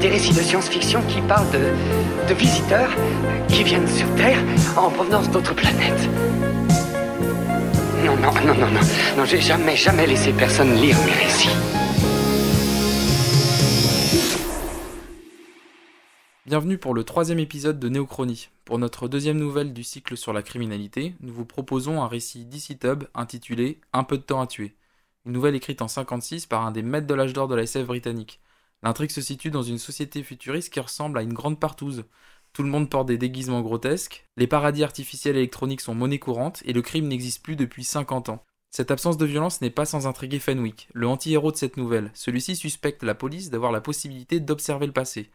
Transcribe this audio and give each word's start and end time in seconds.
des 0.00 0.08
récits 0.08 0.32
de 0.32 0.40
science-fiction 0.40 1.02
qui 1.02 1.20
parlent 1.20 1.50
de, 1.50 2.34
visiteurs 2.34 2.90
qui 3.48 3.62
viennent 3.62 3.88
sur 3.88 4.06
Terre 4.14 4.38
en 4.76 4.88
provenance 4.88 5.30
d'autres 5.30 5.54
planètes. 5.54 6.08
Non, 8.06 8.16
non, 8.16 8.32
non, 8.32 8.54
non, 8.54 8.70
non. 8.70 8.80
Non, 9.18 9.24
j'ai 9.26 9.40
jamais, 9.40 9.76
jamais 9.76 10.06
laissé 10.06 10.32
personne 10.32 10.74
lire 10.74 10.96
mes 11.04 11.12
récits. 11.12 11.50
Bienvenue 16.46 16.78
pour 16.78 16.94
le 16.94 17.04
troisième 17.04 17.38
épisode 17.38 17.78
de 17.78 17.88
Néochronie. 17.90 18.48
Pour 18.64 18.78
notre 18.78 19.06
deuxième 19.06 19.38
nouvelle 19.38 19.74
du 19.74 19.84
cycle 19.84 20.16
sur 20.16 20.32
la 20.32 20.42
criminalité, 20.42 21.14
nous 21.20 21.34
vous 21.34 21.44
proposons 21.44 22.02
un 22.02 22.08
récit 22.08 22.46
d'ici 22.46 22.78
Tub 22.78 23.04
intitulé 23.14 23.80
Un 23.92 24.04
peu 24.04 24.16
de 24.16 24.22
temps 24.22 24.40
à 24.40 24.46
tuer. 24.46 24.74
Une 25.26 25.32
nouvelle 25.32 25.56
écrite 25.56 25.82
en 25.82 25.88
56 25.88 26.46
par 26.46 26.64
un 26.64 26.70
des 26.70 26.82
maîtres 26.82 27.06
de 27.06 27.14
l'âge 27.14 27.34
d'or 27.34 27.48
de 27.48 27.54
la 27.54 27.64
SF 27.64 27.86
britannique. 27.86 28.40
L'intrigue 28.82 29.10
se 29.10 29.20
situe 29.20 29.50
dans 29.50 29.62
une 29.62 29.78
société 29.78 30.22
futuriste 30.22 30.72
qui 30.72 30.80
ressemble 30.80 31.18
à 31.18 31.22
une 31.22 31.34
grande 31.34 31.60
partouze. 31.60 32.04
Tout 32.52 32.62
le 32.62 32.70
monde 32.70 32.90
porte 32.90 33.06
des 33.06 33.18
déguisements 33.18 33.60
grotesques, 33.60 34.26
les 34.36 34.46
paradis 34.46 34.82
artificiels 34.82 35.36
électroniques 35.36 35.80
sont 35.80 35.94
monnaie 35.94 36.18
courante 36.18 36.62
et 36.64 36.72
le 36.72 36.82
crime 36.82 37.06
n'existe 37.06 37.42
plus 37.42 37.56
depuis 37.56 37.84
50 37.84 38.28
ans. 38.28 38.44
Cette 38.70 38.90
absence 38.90 39.16
de 39.16 39.26
violence 39.26 39.60
n'est 39.60 39.70
pas 39.70 39.84
sans 39.84 40.06
intriguer 40.06 40.38
Fenwick, 40.38 40.88
le 40.92 41.08
anti-héros 41.08 41.52
de 41.52 41.56
cette 41.56 41.76
nouvelle. 41.76 42.10
Celui-ci 42.14 42.56
suspecte 42.56 43.02
la 43.02 43.14
police 43.14 43.50
d'avoir 43.50 43.72
la 43.72 43.80
possibilité 43.80 44.40
d'observer 44.40 44.86
le 44.86 44.92
passé. 44.92 45.30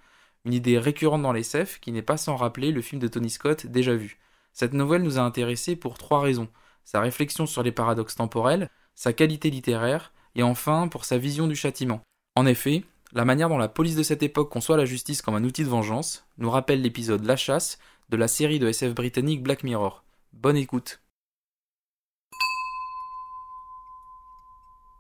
Une 0.46 0.54
idée 0.54 0.78
récurrente 0.78 1.22
dans 1.22 1.34
les 1.34 1.42
SF 1.42 1.80
qui 1.80 1.92
n'est 1.92 2.02
pas 2.02 2.18
sans 2.18 2.36
rappeler 2.36 2.72
le 2.72 2.82
film 2.82 3.02
de 3.02 3.08
Tony 3.08 3.30
Scott 3.30 3.66
déjà 3.66 3.96
vu. 3.96 4.20
Cette 4.54 4.74
nouvelle 4.74 5.04
nous 5.04 5.18
a 5.18 5.22
intéressés 5.22 5.76
pour 5.76 5.98
trois 5.98 6.22
raisons. 6.22 6.48
Sa 6.86 7.02
réflexion 7.02 7.46
sur 7.46 7.62
les 7.62 7.72
paradoxes 7.72 8.16
temporels, 8.16 8.70
sa 8.96 9.12
qualité 9.12 9.50
littéraire, 9.50 10.14
et 10.36 10.44
enfin 10.44 10.88
pour 10.88 11.04
sa 11.04 11.18
vision 11.18 11.48
du 11.48 11.56
châtiment. 11.56 12.02
En 12.36 12.46
effet, 12.46 12.84
la 13.16 13.24
manière 13.24 13.48
dont 13.48 13.58
la 13.58 13.70
police 13.70 13.96
de 13.96 14.04
cette 14.04 14.24
époque 14.24 14.52
conçoit 14.52 14.76
la 14.76 14.84
justice 14.84 15.22
comme 15.22 15.36
un 15.36 15.44
outil 15.46 15.64
de 15.64 15.70
vengeance 15.70 16.26
nous 16.38 16.50
rappelle 16.50 16.82
l'épisode 16.82 17.24
La 17.24 17.38
chasse 17.38 17.80
de 18.10 18.18
la 18.18 18.28
série 18.28 18.60
de 18.60 18.68
SF 18.68 18.94
britannique 18.94 19.42
Black 19.42 19.64
Mirror. 19.64 20.04
Bonne 20.34 20.58
écoute. 20.58 21.02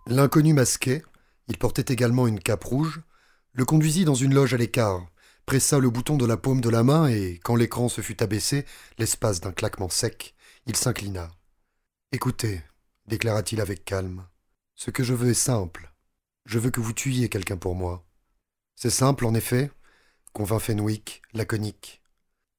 L'inconnu 0.07 0.53
masqué, 0.53 1.03
il 1.49 1.57
portait 1.57 1.91
également 1.93 2.25
une 2.25 2.39
cape 2.39 2.63
rouge, 2.63 3.01
le 3.51 3.65
conduisit 3.65 4.05
dans 4.05 4.15
une 4.15 4.33
loge 4.33 4.53
à 4.53 4.57
l'écart, 4.57 5.05
pressa 5.45 5.77
le 5.79 5.89
bouton 5.89 6.15
de 6.15 6.25
la 6.25 6.37
paume 6.37 6.61
de 6.61 6.69
la 6.69 6.83
main 6.83 7.07
et, 7.09 7.41
quand 7.43 7.57
l'écran 7.57 7.89
se 7.89 7.99
fut 7.99 8.23
abaissé, 8.23 8.65
l'espace 8.97 9.41
d'un 9.41 9.51
claquement 9.51 9.89
sec, 9.89 10.35
il 10.67 10.77
s'inclina. 10.77 11.31
Écoutez, 12.13 12.61
déclara-t-il 13.07 13.59
avec 13.59 13.83
calme, 13.83 14.25
ce 14.73 14.89
que 14.89 15.03
je 15.03 15.13
veux 15.13 15.31
est 15.31 15.33
simple. 15.33 15.91
Je 16.45 16.59
veux 16.59 16.69
que 16.69 16.79
vous 16.79 16.93
tuiez 16.93 17.27
quelqu'un 17.27 17.57
pour 17.57 17.75
moi. 17.75 18.04
C'est 18.75 18.89
simple, 18.89 19.25
en 19.25 19.33
effet, 19.33 19.71
convint 20.33 20.59
Fenwick, 20.59 21.21
laconique. 21.33 22.01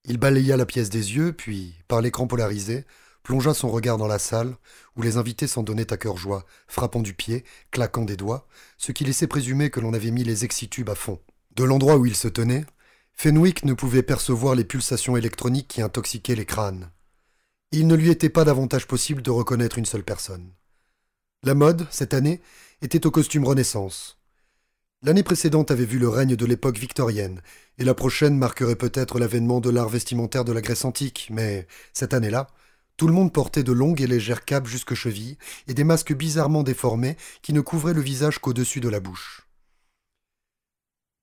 Il 0.05 0.19
balaya 0.19 0.56
la 0.56 0.67
pièce 0.67 0.89
des 0.89 1.14
yeux, 1.14 1.33
puis, 1.33 1.75
par 1.89 2.00
l'écran 2.00 2.27
polarisé, 2.27 2.86
plongea 3.22 3.55
son 3.55 3.69
regard 3.70 3.98
dans 3.98 4.06
la 4.06 4.19
salle, 4.19 4.56
où 4.97 5.03
les 5.03 5.17
invités 5.17 5.47
s'en 5.47 5.62
donnaient 5.62 5.92
à 5.92 5.97
cœur 5.97 6.17
joie, 6.17 6.47
frappant 6.69 7.00
du 7.00 7.12
pied, 7.12 7.44
claquant 7.70 8.05
des 8.05 8.17
doigts, 8.17 8.47
ce 8.78 8.92
qui 8.92 9.05
laissait 9.05 9.27
présumer 9.27 9.69
que 9.69 9.81
l'on 9.81 9.94
avait 9.94 10.11
mis 10.11 10.25
les 10.25 10.44
excitubes 10.44 10.89
à 10.89 10.94
fond. 10.94 11.20
De 11.55 11.64
l'endroit 11.64 11.97
où 11.97 12.06
il 12.06 12.17
se 12.17 12.28
tenait, 12.28 12.64
Fenwick 13.12 13.64
ne 13.64 13.75
pouvait 13.75 14.03
percevoir 14.03 14.55
les 14.55 14.64
pulsations 14.64 15.17
électroniques 15.17 15.69
qui 15.69 15.83
intoxiquaient 15.83 16.37
les 16.37 16.44
crânes. 16.47 16.91
Il 17.72 17.87
ne 17.89 17.94
lui 17.94 18.11
était 18.11 18.28
pas 18.31 18.44
davantage 18.44 18.87
possible 18.87 19.22
de 19.22 19.31
reconnaître 19.31 19.77
une 19.77 19.87
seule 19.87 20.05
personne. 20.05 20.53
La 21.42 21.55
mode, 21.55 21.87
cette 21.91 22.14
année, 22.14 22.41
était 22.81 23.06
au 23.06 23.11
costume 23.11 23.44
Renaissance. 23.44 24.19
L'année 25.07 25.23
précédente 25.23 25.71
avait 25.71 25.85
vu 25.85 26.01
le 26.01 26.09
règne 26.09 26.35
de 26.35 26.47
l'époque 26.47 26.79
victorienne, 26.79 27.41
et 27.78 27.84
la 27.84 27.94
prochaine 27.94 28.37
marquerait 28.37 28.75
peut-être 28.75 29.21
l'avènement 29.21 29.61
de 29.61 29.71
l'art 29.71 29.89
vestimentaire 29.89 30.44
de 30.44 30.50
la 30.50 30.61
Grèce 30.61 30.84
antique, 30.84 31.28
mais 31.31 31.69
cette 31.93 32.12
année-là, 32.12 32.49
tout 32.97 33.06
le 33.06 33.12
monde 33.12 33.33
portait 33.33 33.62
de 33.62 33.71
longues 33.71 34.00
et 34.00 34.09
légères 34.09 34.45
capes 34.45 34.66
jusque 34.66 34.95
chevilles, 34.95 35.39
et 35.69 35.75
des 35.75 35.84
masques 35.84 36.12
bizarrement 36.12 36.65
déformés 36.65 37.16
qui 37.41 37.53
ne 37.53 37.61
couvraient 37.61 37.95
le 37.95 38.00
visage 38.00 38.41
qu'au-dessus 38.41 38.81
de 38.81 38.89
la 38.89 38.99
bouche. 38.99 39.47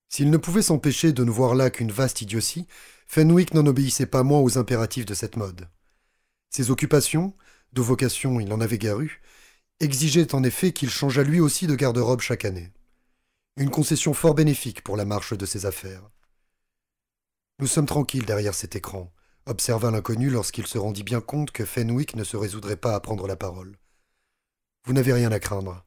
S'il 0.08 0.30
ne 0.30 0.38
pouvait 0.38 0.62
s'empêcher 0.62 1.12
de 1.12 1.22
ne 1.22 1.30
voir 1.30 1.54
là 1.54 1.68
qu'une 1.68 1.92
vaste 1.92 2.22
idiotie, 2.22 2.66
Fenwick 3.06 3.52
n'en 3.52 3.66
obéissait 3.66 4.06
pas 4.06 4.22
moins 4.22 4.40
aux 4.40 4.56
impératifs 4.56 5.04
de 5.04 5.12
cette 5.12 5.36
mode. 5.36 5.68
Ses 6.48 6.70
occupations, 6.70 7.34
de 7.74 7.82
vocation 7.82 8.40
il 8.40 8.50
en 8.50 8.62
avait 8.62 8.78
guère 8.78 9.00
eu, 9.00 9.20
exigeaient 9.80 10.34
en 10.34 10.42
effet 10.42 10.72
qu'il 10.72 10.88
changeât 10.88 11.22
lui 11.22 11.40
aussi 11.40 11.66
de 11.66 11.74
garde-robe 11.74 12.22
chaque 12.22 12.46
année. 12.46 12.72
Une 13.56 13.70
concession 13.70 14.14
fort 14.14 14.34
bénéfique 14.34 14.82
pour 14.82 14.96
la 14.96 15.04
marche 15.04 15.32
de 15.32 15.46
ses 15.46 15.64
affaires. 15.64 16.10
Nous 17.60 17.68
sommes 17.68 17.86
tranquilles 17.86 18.26
derrière 18.26 18.52
cet 18.52 18.74
écran, 18.74 19.12
observa 19.46 19.92
l'inconnu 19.92 20.28
lorsqu'il 20.28 20.66
se 20.66 20.76
rendit 20.76 21.04
bien 21.04 21.20
compte 21.20 21.52
que 21.52 21.64
Fenwick 21.64 22.16
ne 22.16 22.24
se 22.24 22.36
résoudrait 22.36 22.76
pas 22.76 22.96
à 22.96 23.00
prendre 23.00 23.28
la 23.28 23.36
parole. 23.36 23.78
Vous 24.84 24.92
n'avez 24.92 25.12
rien 25.12 25.30
à 25.30 25.38
craindre. 25.38 25.84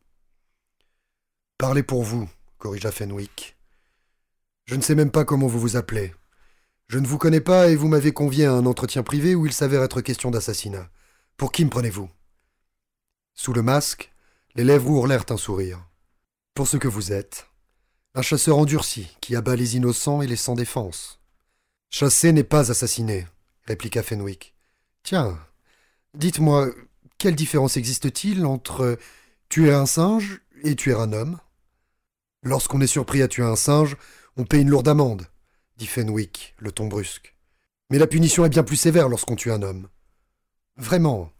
Parlez 1.57 1.83
pour 1.83 2.03
vous, 2.03 2.29
corrigea 2.57 2.89
Fenwick. 2.89 3.57
Je 4.63 4.75
ne 4.75 4.81
sais 4.81 4.95
même 4.95 5.11
pas 5.11 5.25
comment 5.25 5.47
vous 5.47 5.59
vous 5.59 5.75
appelez. 5.75 6.15
Je 6.87 6.99
ne 6.99 7.07
vous 7.07 7.17
connais 7.17 7.41
pas 7.41 7.67
et 7.67 7.75
vous 7.75 7.89
m'avez 7.89 8.13
convié 8.13 8.45
à 8.45 8.53
un 8.53 8.65
entretien 8.65 9.03
privé 9.03 9.35
où 9.35 9.45
il 9.45 9.51
s'avère 9.51 9.83
être 9.83 9.99
question 9.99 10.31
d'assassinat. 10.31 10.89
Pour 11.35 11.51
qui 11.51 11.65
me 11.65 11.69
prenez-vous? 11.69 12.09
Sous 13.33 13.51
le 13.51 13.61
masque, 13.61 14.13
les 14.55 14.63
lèvres 14.63 14.89
ourlèrent 14.89 15.25
un 15.31 15.37
sourire. 15.37 15.85
Pour 16.53 16.65
ce 16.65 16.77
que 16.77 16.87
vous 16.87 17.11
êtes. 17.11 17.45
Un 18.17 18.23
chasseur 18.23 18.57
endurci 18.57 19.15
qui 19.21 19.35
abat 19.35 19.55
les 19.55 19.75
innocents 19.75 20.23
et 20.23 20.27
les 20.27 20.35
sans 20.35 20.55
défense. 20.55 21.19
Chasser 21.91 22.31
n'est 22.31 22.43
pas 22.43 22.71
assassiner, 22.71 23.27
répliqua 23.65 24.01
Fenwick. 24.01 24.55
Tiens, 25.03 25.37
dites-moi, 26.15 26.71
quelle 27.19 27.35
différence 27.35 27.77
existe-t-il 27.77 28.47
entre 28.47 28.97
tuer 29.49 29.71
un 29.71 29.85
singe 29.85 30.41
et 30.63 30.75
tuer 30.75 30.95
un 30.95 31.13
homme? 31.13 31.37
Lorsqu'on 32.41 32.81
est 32.81 32.87
surpris 32.87 33.21
à 33.21 33.27
tuer 33.27 33.43
un 33.43 33.55
singe, 33.55 33.95
on 34.35 34.45
paie 34.45 34.61
une 34.61 34.71
lourde 34.71 34.87
amende, 34.87 35.27
dit 35.77 35.85
Fenwick, 35.85 36.55
le 36.57 36.71
ton 36.71 36.87
brusque. 36.87 37.35
Mais 37.91 37.99
la 37.99 38.07
punition 38.07 38.43
est 38.45 38.49
bien 38.49 38.63
plus 38.63 38.77
sévère 38.77 39.09
lorsqu'on 39.09 39.35
tue 39.35 39.51
un 39.51 39.61
homme. 39.61 39.89
Vraiment. 40.75 41.31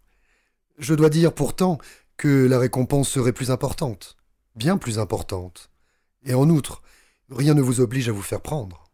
Je 0.78 0.94
dois 0.94 1.10
dire 1.10 1.34
pourtant 1.34 1.80
que 2.18 2.46
la 2.46 2.60
récompense 2.60 3.10
serait 3.10 3.34
plus 3.34 3.50
importante, 3.50 4.16
bien 4.54 4.78
plus 4.78 5.00
importante. 5.00 5.72
Et 6.28 6.34
en 6.34 6.50
outre, 6.50 6.84
rien 7.30 7.54
ne 7.54 7.62
vous 7.62 7.80
oblige 7.80 8.10
à 8.10 8.12
vous 8.12 8.22
faire 8.22 8.42
prendre. 8.42 8.92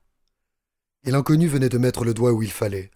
Et 1.04 1.12
l'inconnu 1.12 1.48
venait 1.48 1.68
de 1.68 1.80
mettre 1.80 2.06
le 2.06 2.14
doigt 2.14 2.32
où 2.32 2.44
il 2.44 2.52
fallait. 2.52 2.92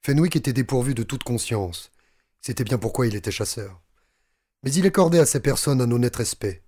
Fenwick 0.00 0.36
était 0.36 0.52
dépourvu 0.52 0.94
de 0.94 1.02
toute 1.02 1.24
conscience. 1.24 1.90
C'était 2.40 2.64
bien 2.64 2.78
pourquoi 2.78 3.08
il 3.08 3.16
était 3.16 3.32
chasseur. 3.32 3.82
Mais 4.62 4.72
il 4.72 4.86
accordait 4.86 5.18
à 5.18 5.26
ces 5.26 5.40
personnes 5.40 5.80
un 5.80 5.90
honnête 5.90 6.16
respect. 6.16 6.62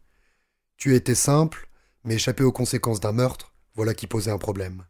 Tu 0.77 0.97
étais 0.97 1.15
simple, 1.15 1.69
mais 2.03 2.17
échapper 2.17 2.43
aux 2.43 2.53
conséquences 2.53 3.01
d'un 3.01 3.13
meurtre, 3.13 3.55
voilà 3.75 3.95
qui 3.95 4.09
posait 4.09 4.33
un 4.33 4.39
problème. 4.39 4.85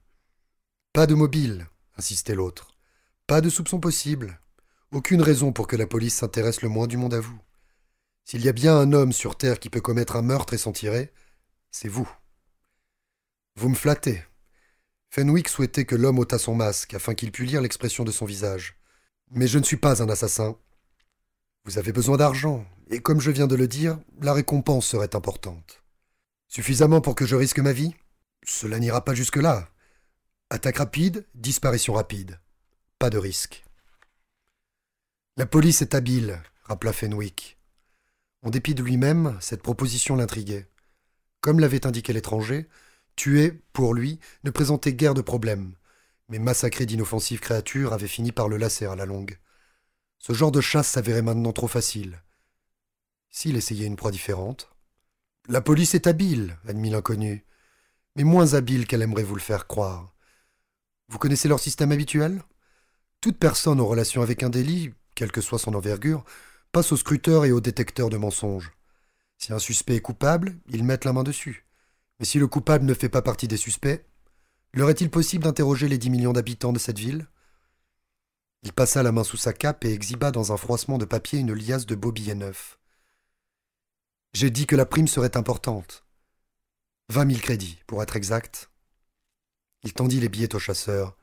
Pas 0.95 1.07
de 1.07 1.15
mobile, 1.15 1.69
insistait 1.99 2.35
l'autre. 2.35 2.79
Pas 3.27 3.43
de 3.43 3.51
soupçon 3.51 3.79
possible. 3.79 4.41
Aucune 4.91 5.21
raison 5.21 5.53
pour 5.53 5.67
que 5.67 5.77
la 5.77 5.87
police 5.87 6.15
s'intéresse 6.15 6.63
le 6.63 6.71
moins 6.71 6.87
du 6.87 6.97
monde 6.97 7.15
à 7.15 7.21
vous. 7.21 7.39
S'il 8.25 8.43
y 8.43 8.49
a 8.49 8.53
bien 8.53 8.77
un 8.77 8.93
homme 8.95 9.13
sur 9.13 9.37
Terre 9.37 9.61
qui 9.61 9.69
peut 9.69 9.83
commettre 9.83 10.17
un 10.17 10.23
meurtre 10.23 10.55
et 10.55 10.59
s'en 10.59 10.73
tirer, 10.73 11.13
c'est 11.71 11.89
vous. 11.89 12.11
Vous 13.57 13.69
me 13.69 13.75
flattez. 13.75 14.23
Fenwick 15.11 15.49
souhaitait 15.49 15.85
que 15.85 15.97
l'homme 15.97 16.19
ôtât 16.19 16.39
son 16.39 16.55
masque 16.55 16.95
afin 16.95 17.15
qu'il 17.15 17.33
pût 17.33 17.45
lire 17.45 17.61
l'expression 17.61 18.05
de 18.05 18.13
son 18.13 18.25
visage. 18.25 18.77
Mais 19.31 19.47
je 19.47 19.59
ne 19.59 19.65
suis 19.65 19.77
pas 19.77 20.03
un 20.03 20.09
assassin. 20.09 20.57
Vous 21.65 21.79
avez 21.79 21.93
besoin 21.93 22.17
d'argent, 22.17 22.65
et 22.91 23.01
comme 23.01 23.21
je 23.21 23.31
viens 23.31 23.47
de 23.47 23.57
le 23.57 23.69
dire, 23.69 23.99
la 24.21 24.33
récompense 24.33 24.87
serait 24.87 25.15
importante. 25.15 25.83
Suffisamment 26.49 27.01
pour 27.01 27.15
que 27.15 27.27
je 27.27 27.37
risque 27.37 27.59
ma 27.59 27.73
vie? 27.73 27.95
Cela 28.45 28.79
n'ira 28.79 29.05
pas 29.05 29.15
jusque-là. 29.15 29.69
Attaque 30.49 30.79
rapide, 30.79 31.27
disparition 31.35 31.93
rapide. 31.93 32.41
Pas 32.99 33.11
de 33.11 33.19
risque. 33.19 33.65
La 35.37 35.47
police 35.47 35.83
est 35.83 35.95
habile, 35.95 36.43
rappela 36.65 36.93
Fenwick. 36.93 37.59
En 38.43 38.51
dépit 38.51 38.75
de 38.75 38.83
lui-même, 38.83 39.37
cette 39.41 39.63
proposition 39.63 40.17
l'intriguait. 40.17 40.70
Comme 41.41 41.61
l'avait 41.61 41.87
indiqué 41.87 42.13
l'étranger, 42.13 42.69
tuer, 43.17 43.63
pour 43.73 43.95
lui, 43.95 44.21
ne 44.45 44.51
présentait 44.51 44.95
guère 44.95 45.15
de 45.15 45.23
problème, 45.23 45.75
mais 46.29 46.39
massacrer 46.39 46.87
d'inoffensives 46.87 47.41
créatures 47.41 47.93
avait 47.93 48.09
fini 48.09 48.33
par 48.33 48.49
le 48.49 48.57
lasser 48.57 48.87
à 48.87 48.97
la 48.97 49.07
longue. 49.07 49.39
Ce 50.19 50.33
genre 50.33 50.53
de 50.53 50.61
chasse 50.61 50.89
s'avérait 50.89 51.23
maintenant 51.23 51.53
trop 51.53 51.69
facile. 51.69 52.23
S'il 53.31 53.57
essayait 53.57 53.87
une 53.87 53.97
proie 53.97 54.11
différente 54.11 54.71
La 55.49 55.61
police 55.61 55.95
est 55.95 56.07
habile, 56.07 56.59
admit 56.67 56.91
l'inconnu 56.91 57.45
mais 58.17 58.25
moins 58.25 58.55
habile 58.55 58.87
qu'elle 58.87 59.03
aimerait 59.03 59.23
vous 59.23 59.35
le 59.35 59.41
faire 59.41 59.67
croire. 59.67 60.15
Vous 61.09 61.19
connaissez 61.19 61.49
leur 61.49 61.61
système 61.61 61.93
habituel? 61.93 62.43
Toute 63.21 63.39
personne 63.39 63.81
en 63.81 63.87
relation 63.87 64.23
avec 64.23 64.43
un 64.43 64.51
délit, 64.51 64.93
quelle 65.15 65.33
que 65.33 65.41
soit 65.41 65.59
son 65.59 65.75
envergure, 65.75 66.25
passe 66.73 66.93
au 66.93 66.97
scruteur 66.97 67.45
et 67.45 67.53
au 67.53 67.61
détecteur 67.61 68.11
de 68.11 68.17
mensonges. 68.17 68.73
Si 69.41 69.53
un 69.53 69.59
suspect 69.59 69.97
est 69.97 70.01
coupable, 70.03 70.61
ils 70.69 70.85
mettent 70.85 71.07
la 71.07 71.15
main 71.15 71.25
dessus. 71.25 71.67
Mais 72.19 72.27
si 72.27 72.39
le 72.39 72.47
coupable 72.47 72.85
ne 72.85 72.95
fait 72.95 73.09
pas 73.09 73.23
partie 73.23 73.49
des 73.49 73.57
suspects, 73.57 74.07
Leur 74.73 74.89
est-il 74.89 75.11
possible 75.11 75.45
d'interroger 75.45 75.89
les 75.89 75.99
dix 75.99 76.11
millions 76.11 76.33
d'habitants 76.33 76.73
de 76.73 76.79
cette 76.79 76.99
ville? 76.99 77.27
Il 78.63 78.73
passa 78.73 79.03
la 79.03 79.11
main 79.11 79.25
sous 79.25 79.37
sa 79.37 79.53
cape 79.53 79.85
et 79.85 79.93
exhiba 79.93 80.31
dans 80.31 80.53
un 80.53 80.57
froissement 80.57 80.99
de 80.99 81.05
papier 81.05 81.41
une 81.41 81.53
liasse 81.53 81.87
de 81.87 81.97
beaux 81.97 82.13
billets 82.13 82.35
neufs. 82.35 82.79
J'ai 84.33 84.51
dit 84.51 84.67
que 84.67 84.77
la 84.77 84.87
prime 84.87 85.09
serait 85.09 85.37
importante. 85.37 86.05
Vingt 87.09 87.25
mille 87.25 87.41
crédits, 87.41 87.83
pour 87.89 88.01
être 88.01 88.15
exact. 88.15 88.71
Il 89.83 89.93
tendit 89.93 90.21
les 90.21 90.29
billets 90.29 90.55
au 90.55 90.61
chasseur. 90.61 91.17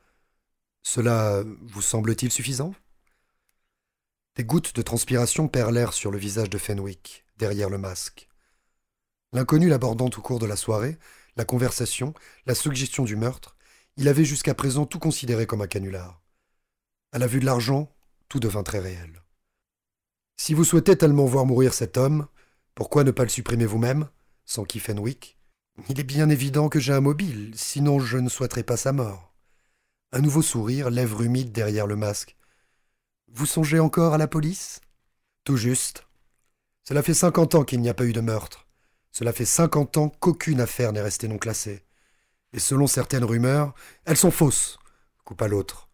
Cela 0.82 1.42
vous 1.62 1.80
semble-t-il 1.80 2.30
suffisant? 2.30 2.74
Des 4.34 4.44
gouttes 4.44 4.74
de 4.74 4.82
transpiration 4.82 5.48
perlèrent 5.48 5.94
sur 5.94 6.10
le 6.10 6.18
visage 6.18 6.50
de 6.50 6.58
Fenwick, 6.58 7.24
derrière 7.38 7.70
le 7.70 7.78
masque. 7.78 8.28
L'inconnu 9.32 9.68
l'abordant 9.68 10.06
au 10.06 10.20
cours 10.20 10.38
de 10.38 10.46
la 10.46 10.56
soirée, 10.56 10.98
la 11.36 11.44
conversation, 11.44 12.14
la 12.46 12.54
suggestion 12.54 13.04
du 13.04 13.16
meurtre, 13.16 13.56
il 13.96 14.08
avait 14.08 14.24
jusqu'à 14.24 14.54
présent 14.54 14.86
tout 14.86 14.98
considéré 14.98 15.46
comme 15.46 15.62
un 15.62 15.66
canular. 15.66 16.20
À 17.12 17.18
la 17.18 17.26
vue 17.26 17.40
de 17.40 17.46
l'argent, 17.46 17.94
tout 18.28 18.40
devint 18.40 18.62
très 18.62 18.80
réel. 18.80 19.22
Si 20.36 20.54
vous 20.54 20.64
souhaitez 20.64 20.96
tellement 20.96 21.26
voir 21.26 21.46
mourir 21.46 21.74
cet 21.74 21.96
homme, 21.96 22.26
pourquoi 22.74 23.04
ne 23.04 23.10
pas 23.10 23.24
le 23.24 23.28
supprimer 23.28 23.66
vous-même 23.66 24.08
s'enquit 24.44 24.80
Fenwick? 24.80 25.38
Il 25.88 26.00
est 26.00 26.04
bien 26.04 26.28
évident 26.28 26.68
que 26.68 26.80
j'ai 26.80 26.92
un 26.92 27.00
mobile, 27.00 27.52
sinon 27.54 28.00
je 28.00 28.18
ne 28.18 28.28
souhaiterais 28.28 28.62
pas 28.62 28.76
sa 28.76 28.92
mort. 28.92 29.34
Un 30.12 30.20
nouveau 30.20 30.42
sourire, 30.42 30.90
lèvres 30.90 31.22
humides 31.22 31.52
derrière 31.52 31.86
le 31.86 31.96
masque. 31.96 32.36
Vous 33.28 33.46
songez 33.46 33.78
encore 33.78 34.14
à 34.14 34.18
la 34.18 34.26
police? 34.26 34.80
Tout 35.44 35.56
juste. 35.56 36.07
Cela 36.88 37.02
fait 37.02 37.12
cinquante 37.12 37.54
ans 37.54 37.64
qu'il 37.64 37.82
n'y 37.82 37.90
a 37.90 37.94
pas 37.94 38.06
eu 38.06 38.14
de 38.14 38.22
meurtre. 38.22 38.66
Cela 39.12 39.34
fait 39.34 39.44
cinquante 39.44 39.98
ans 39.98 40.08
qu'aucune 40.08 40.62
affaire 40.62 40.90
n'est 40.90 41.02
restée 41.02 41.28
non 41.28 41.36
classée. 41.36 41.84
Et 42.54 42.58
selon 42.58 42.86
certaines 42.86 43.26
rumeurs, 43.26 43.74
elles 44.06 44.16
sont 44.16 44.30
fausses, 44.30 44.78
coupa 45.22 45.48
l'autre. 45.48 45.90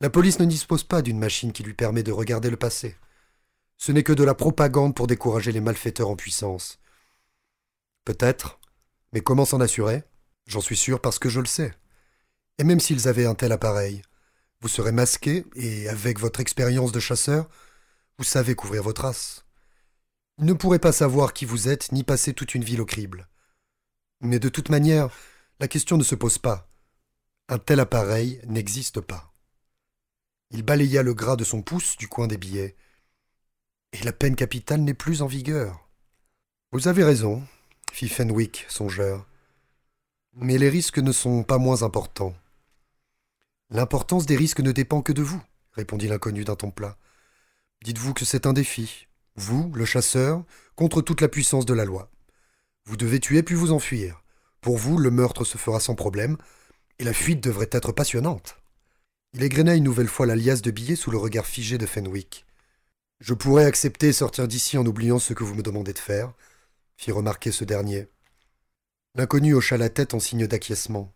La 0.00 0.08
police 0.08 0.38
ne 0.38 0.46
dispose 0.46 0.82
pas 0.82 1.02
d'une 1.02 1.18
machine 1.18 1.52
qui 1.52 1.62
lui 1.62 1.74
permet 1.74 2.02
de 2.02 2.10
regarder 2.10 2.48
le 2.48 2.56
passé. 2.56 2.96
Ce 3.76 3.92
n'est 3.92 4.02
que 4.02 4.14
de 4.14 4.24
la 4.24 4.34
propagande 4.34 4.96
pour 4.96 5.06
décourager 5.06 5.52
les 5.52 5.60
malfaiteurs 5.60 6.08
en 6.08 6.16
puissance. 6.16 6.78
Peut-être, 8.06 8.60
mais 9.12 9.20
comment 9.20 9.44
s'en 9.44 9.60
assurer? 9.60 10.04
J'en 10.46 10.62
suis 10.62 10.78
sûr 10.78 11.02
parce 11.02 11.18
que 11.18 11.28
je 11.28 11.40
le 11.40 11.44
sais. 11.44 11.74
Et 12.56 12.64
même 12.64 12.80
s'ils 12.80 13.08
avaient 13.08 13.26
un 13.26 13.34
tel 13.34 13.52
appareil, 13.52 14.00
vous 14.62 14.68
serez 14.68 14.92
masqué 14.92 15.44
et, 15.54 15.86
avec 15.90 16.18
votre 16.18 16.40
expérience 16.40 16.92
de 16.92 17.00
chasseur, 17.00 17.46
vous 18.16 18.24
savez 18.24 18.54
couvrir 18.54 18.82
vos 18.82 18.94
traces. 18.94 19.44
Ne 20.40 20.54
pourraient 20.54 20.78
pas 20.78 20.92
savoir 20.92 21.34
qui 21.34 21.44
vous 21.44 21.68
êtes 21.68 21.92
ni 21.92 22.02
passer 22.02 22.32
toute 22.32 22.54
une 22.54 22.64
ville 22.64 22.80
au 22.80 22.86
crible. 22.86 23.28
Mais 24.22 24.38
de 24.38 24.48
toute 24.48 24.70
manière, 24.70 25.10
la 25.58 25.68
question 25.68 25.98
ne 25.98 26.02
se 26.02 26.14
pose 26.14 26.38
pas. 26.38 26.66
Un 27.50 27.58
tel 27.58 27.78
appareil 27.78 28.40
n'existe 28.46 29.02
pas. 29.02 29.34
Il 30.50 30.62
balaya 30.62 31.02
le 31.02 31.12
gras 31.12 31.36
de 31.36 31.44
son 31.44 31.60
pouce 31.60 31.98
du 31.98 32.08
coin 32.08 32.26
des 32.26 32.38
billets. 32.38 32.74
Et 33.92 34.02
la 34.02 34.14
peine 34.14 34.34
capitale 34.34 34.80
n'est 34.80 34.94
plus 34.94 35.20
en 35.20 35.26
vigueur. 35.26 35.86
Vous 36.72 36.88
avez 36.88 37.04
raison, 37.04 37.42
fit 37.92 38.08
Fenwick, 38.08 38.64
songeur. 38.70 39.26
Mais 40.32 40.56
les 40.56 40.70
risques 40.70 41.00
ne 41.00 41.12
sont 41.12 41.42
pas 41.42 41.58
moins 41.58 41.82
importants. 41.82 42.34
L'importance 43.68 44.24
des 44.24 44.36
risques 44.36 44.60
ne 44.60 44.72
dépend 44.72 45.02
que 45.02 45.12
de 45.12 45.22
vous, 45.22 45.42
répondit 45.72 46.08
l'inconnu 46.08 46.44
d'un 46.44 46.56
ton 46.56 46.70
plat. 46.70 46.96
Dites-vous 47.84 48.14
que 48.14 48.24
c'est 48.24 48.46
un 48.46 48.54
défi. 48.54 49.06
Vous, 49.36 49.70
le 49.74 49.84
chasseur, 49.84 50.44
contre 50.76 51.02
toute 51.02 51.20
la 51.20 51.28
puissance 51.28 51.66
de 51.66 51.74
la 51.74 51.84
loi. 51.84 52.10
Vous 52.86 52.96
devez 52.96 53.20
tuer 53.20 53.42
puis 53.42 53.54
vous 53.54 53.72
enfuir. 53.72 54.22
Pour 54.60 54.76
vous, 54.76 54.98
le 54.98 55.10
meurtre 55.10 55.44
se 55.44 55.58
fera 55.58 55.80
sans 55.80 55.94
problème, 55.94 56.36
et 56.98 57.04
la 57.04 57.12
fuite 57.12 57.42
devrait 57.42 57.70
être 57.72 57.92
passionnante. 57.92 58.56
Il 59.32 59.42
égrena 59.42 59.74
une 59.74 59.84
nouvelle 59.84 60.08
fois 60.08 60.26
la 60.26 60.36
liasse 60.36 60.62
de 60.62 60.70
billets 60.70 60.96
sous 60.96 61.10
le 61.10 61.18
regard 61.18 61.46
figé 61.46 61.78
de 61.78 61.86
Fenwick. 61.86 62.44
Je 63.20 63.34
pourrais 63.34 63.64
accepter 63.64 64.12
sortir 64.12 64.48
d'ici 64.48 64.76
en 64.76 64.86
oubliant 64.86 65.18
ce 65.18 65.34
que 65.34 65.44
vous 65.44 65.54
me 65.54 65.62
demandez 65.62 65.92
de 65.92 65.98
faire, 65.98 66.32
fit 66.96 67.12
remarquer 67.12 67.52
ce 67.52 67.64
dernier. 67.64 68.08
L'inconnu 69.14 69.54
hocha 69.54 69.76
la 69.76 69.88
tête 69.88 70.14
en 70.14 70.20
signe 70.20 70.46
d'acquiescement. 70.46 71.12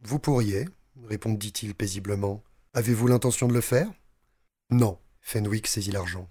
Vous 0.00 0.18
pourriez, 0.18 0.68
répondit-il 1.04 1.74
paisiblement. 1.74 2.42
Avez-vous 2.74 3.06
l'intention 3.06 3.48
de 3.48 3.54
le 3.54 3.60
faire? 3.60 3.90
Non. 4.70 4.98
Fenwick 5.20 5.66
saisit 5.66 5.92
l'argent. 5.92 6.28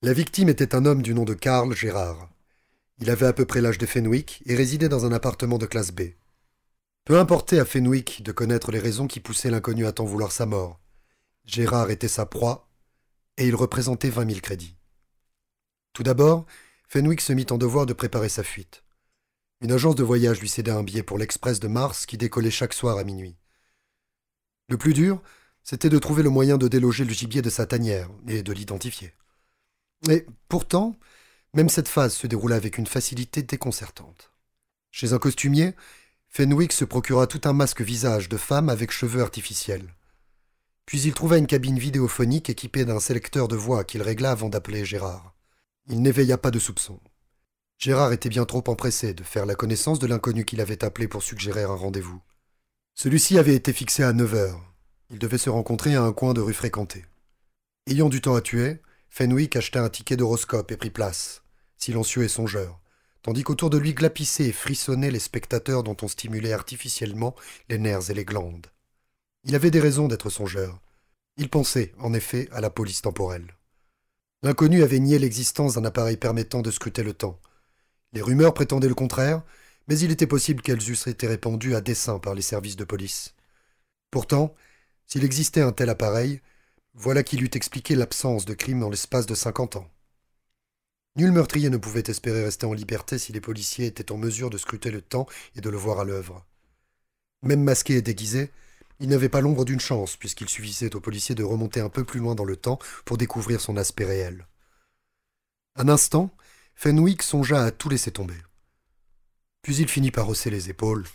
La 0.00 0.12
victime 0.12 0.48
était 0.48 0.76
un 0.76 0.86
homme 0.86 1.02
du 1.02 1.12
nom 1.12 1.24
de 1.24 1.34
Karl 1.34 1.74
Gérard. 1.74 2.30
Il 3.00 3.10
avait 3.10 3.26
à 3.26 3.32
peu 3.32 3.44
près 3.44 3.60
l'âge 3.60 3.78
de 3.78 3.86
Fenwick 3.86 4.44
et 4.46 4.54
résidait 4.54 4.88
dans 4.88 5.04
un 5.04 5.10
appartement 5.10 5.58
de 5.58 5.66
classe 5.66 5.90
B. 5.90 6.12
Peu 7.04 7.18
importait 7.18 7.58
à 7.58 7.64
Fenwick 7.64 8.22
de 8.22 8.30
connaître 8.30 8.70
les 8.70 8.78
raisons 8.78 9.08
qui 9.08 9.18
poussaient 9.18 9.50
l'inconnu 9.50 9.86
à 9.86 9.92
tant 9.92 10.04
vouloir 10.04 10.30
sa 10.30 10.46
mort. 10.46 10.78
Gérard 11.46 11.90
était 11.90 12.06
sa 12.06 12.26
proie, 12.26 12.68
et 13.38 13.48
il 13.48 13.56
représentait 13.56 14.08
vingt 14.08 14.24
mille 14.24 14.40
crédits. 14.40 14.76
Tout 15.94 16.04
d'abord, 16.04 16.46
Fenwick 16.86 17.20
se 17.20 17.32
mit 17.32 17.46
en 17.50 17.58
devoir 17.58 17.84
de 17.84 17.92
préparer 17.92 18.28
sa 18.28 18.44
fuite. 18.44 18.84
Une 19.62 19.72
agence 19.72 19.96
de 19.96 20.04
voyage 20.04 20.40
lui 20.40 20.48
céda 20.48 20.76
un 20.76 20.84
billet 20.84 21.02
pour 21.02 21.18
l'express 21.18 21.58
de 21.58 21.66
Mars 21.66 22.06
qui 22.06 22.16
décollait 22.16 22.52
chaque 22.52 22.72
soir 22.72 22.98
à 22.98 23.04
minuit. 23.04 23.36
Le 24.68 24.78
plus 24.78 24.94
dur, 24.94 25.20
c'était 25.64 25.90
de 25.90 25.98
trouver 25.98 26.22
le 26.22 26.30
moyen 26.30 26.56
de 26.56 26.68
déloger 26.68 27.04
le 27.04 27.12
gibier 27.12 27.42
de 27.42 27.50
sa 27.50 27.66
tanière 27.66 28.08
et 28.28 28.44
de 28.44 28.52
l'identifier. 28.52 29.12
Et 30.08 30.26
pourtant, 30.48 30.96
même 31.54 31.68
cette 31.68 31.88
phase 31.88 32.14
se 32.14 32.26
déroula 32.26 32.56
avec 32.56 32.78
une 32.78 32.86
facilité 32.86 33.42
déconcertante. 33.42 34.32
Chez 34.90 35.12
un 35.12 35.18
costumier, 35.18 35.74
Fenwick 36.28 36.72
se 36.72 36.84
procura 36.84 37.26
tout 37.26 37.40
un 37.44 37.52
masque 37.52 37.80
visage 37.80 38.28
de 38.28 38.36
femme 38.36 38.68
avec 38.68 38.90
cheveux 38.90 39.22
artificiels. 39.22 39.94
Puis 40.86 41.00
il 41.02 41.14
trouva 41.14 41.36
une 41.36 41.46
cabine 41.46 41.78
vidéophonique 41.78 42.48
équipée 42.48 42.84
d'un 42.84 43.00
sélecteur 43.00 43.48
de 43.48 43.56
voix 43.56 43.84
qu'il 43.84 44.02
régla 44.02 44.30
avant 44.30 44.48
d'appeler 44.48 44.84
Gérard. 44.84 45.34
Il 45.88 46.00
n'éveilla 46.00 46.38
pas 46.38 46.50
de 46.50 46.58
soupçon. 46.58 47.00
Gérard 47.78 48.12
était 48.12 48.28
bien 48.28 48.44
trop 48.44 48.64
empressé 48.66 49.14
de 49.14 49.22
faire 49.22 49.46
la 49.46 49.54
connaissance 49.54 49.98
de 49.98 50.06
l'inconnu 50.06 50.44
qu'il 50.44 50.60
avait 50.60 50.84
appelé 50.84 51.06
pour 51.08 51.22
suggérer 51.22 51.62
un 51.62 51.74
rendez-vous. 51.74 52.20
Celui-ci 52.94 53.38
avait 53.38 53.54
été 53.54 53.72
fixé 53.72 54.02
à 54.02 54.12
neuf 54.12 54.34
heures. 54.34 54.60
Il 55.10 55.18
devait 55.18 55.38
se 55.38 55.50
rencontrer 55.50 55.94
à 55.94 56.02
un 56.02 56.12
coin 56.12 56.34
de 56.34 56.40
rue 56.40 56.54
fréquenté. 56.54 57.06
Ayant 57.86 58.08
du 58.08 58.20
temps 58.20 58.34
à 58.34 58.40
tuer, 58.40 58.80
Fenwick 59.08 59.56
acheta 59.56 59.82
un 59.82 59.88
ticket 59.88 60.16
d'horoscope 60.16 60.70
et 60.70 60.76
prit 60.76 60.90
place, 60.90 61.42
silencieux 61.76 62.24
et 62.24 62.28
songeur, 62.28 62.80
tandis 63.22 63.42
qu'autour 63.42 63.70
de 63.70 63.78
lui 63.78 63.94
glapissaient 63.94 64.48
et 64.48 64.52
frissonnaient 64.52 65.10
les 65.10 65.18
spectateurs 65.18 65.82
dont 65.82 65.96
on 66.02 66.08
stimulait 66.08 66.52
artificiellement 66.52 67.34
les 67.68 67.78
nerfs 67.78 68.10
et 68.10 68.14
les 68.14 68.24
glandes. 68.24 68.66
Il 69.44 69.54
avait 69.54 69.70
des 69.70 69.80
raisons 69.80 70.08
d'être 70.08 70.30
songeur. 70.30 70.80
Il 71.36 71.48
pensait, 71.48 71.92
en 71.98 72.12
effet, 72.12 72.48
à 72.52 72.60
la 72.60 72.70
police 72.70 73.02
temporelle. 73.02 73.54
L'inconnu 74.42 74.82
avait 74.82 75.00
nié 75.00 75.18
l'existence 75.18 75.74
d'un 75.74 75.84
appareil 75.84 76.16
permettant 76.16 76.62
de 76.62 76.70
scruter 76.70 77.02
le 77.02 77.12
temps. 77.12 77.40
Les 78.12 78.22
rumeurs 78.22 78.54
prétendaient 78.54 78.88
le 78.88 78.94
contraire, 78.94 79.42
mais 79.88 79.98
il 79.98 80.10
était 80.10 80.26
possible 80.26 80.62
qu'elles 80.62 80.90
eussent 80.90 81.06
été 81.06 81.26
répandues 81.26 81.74
à 81.74 81.80
dessein 81.80 82.18
par 82.18 82.34
les 82.34 82.42
services 82.42 82.76
de 82.76 82.84
police. 82.84 83.34
Pourtant, 84.10 84.54
s'il 85.06 85.24
existait 85.24 85.60
un 85.60 85.72
tel 85.72 85.88
appareil, 85.88 86.40
voilà 86.94 87.22
qui 87.22 87.36
eût 87.36 87.50
expliqué 87.54 87.94
l'absence 87.94 88.44
de 88.44 88.54
crime 88.54 88.80
dans 88.80 88.90
l'espace 88.90 89.26
de 89.26 89.34
cinquante 89.34 89.76
ans. 89.76 89.90
Nul 91.16 91.32
meurtrier 91.32 91.70
ne 91.70 91.76
pouvait 91.76 92.04
espérer 92.06 92.44
rester 92.44 92.66
en 92.66 92.72
liberté 92.72 93.18
si 93.18 93.32
les 93.32 93.40
policiers 93.40 93.86
étaient 93.86 94.12
en 94.12 94.16
mesure 94.16 94.50
de 94.50 94.58
scruter 94.58 94.90
le 94.90 95.02
temps 95.02 95.26
et 95.56 95.60
de 95.60 95.70
le 95.70 95.76
voir 95.76 96.00
à 96.00 96.04
l'œuvre. 96.04 96.46
Même 97.42 97.62
masqué 97.62 97.94
et 97.94 98.02
déguisé, 98.02 98.50
il 99.00 99.08
n'avait 99.08 99.28
pas 99.28 99.40
l'ombre 99.40 99.64
d'une 99.64 99.80
chance, 99.80 100.16
puisqu'il 100.16 100.48
suffisait 100.48 100.94
aux 100.96 101.00
policiers 101.00 101.34
de 101.34 101.44
remonter 101.44 101.80
un 101.80 101.88
peu 101.88 102.04
plus 102.04 102.20
loin 102.20 102.34
dans 102.34 102.44
le 102.44 102.56
temps 102.56 102.78
pour 103.04 103.16
découvrir 103.16 103.60
son 103.60 103.76
aspect 103.76 104.04
réel. 104.04 104.46
Un 105.76 105.88
instant, 105.88 106.30
Fenwick 106.74 107.22
songea 107.22 107.64
à 107.64 107.70
tout 107.70 107.88
laisser 107.88 108.10
tomber. 108.10 108.36
Puis 109.62 109.76
il 109.76 109.88
finit 109.88 110.10
par 110.10 110.28
hausser 110.28 110.50
les 110.50 110.70
épaules. 110.70 111.06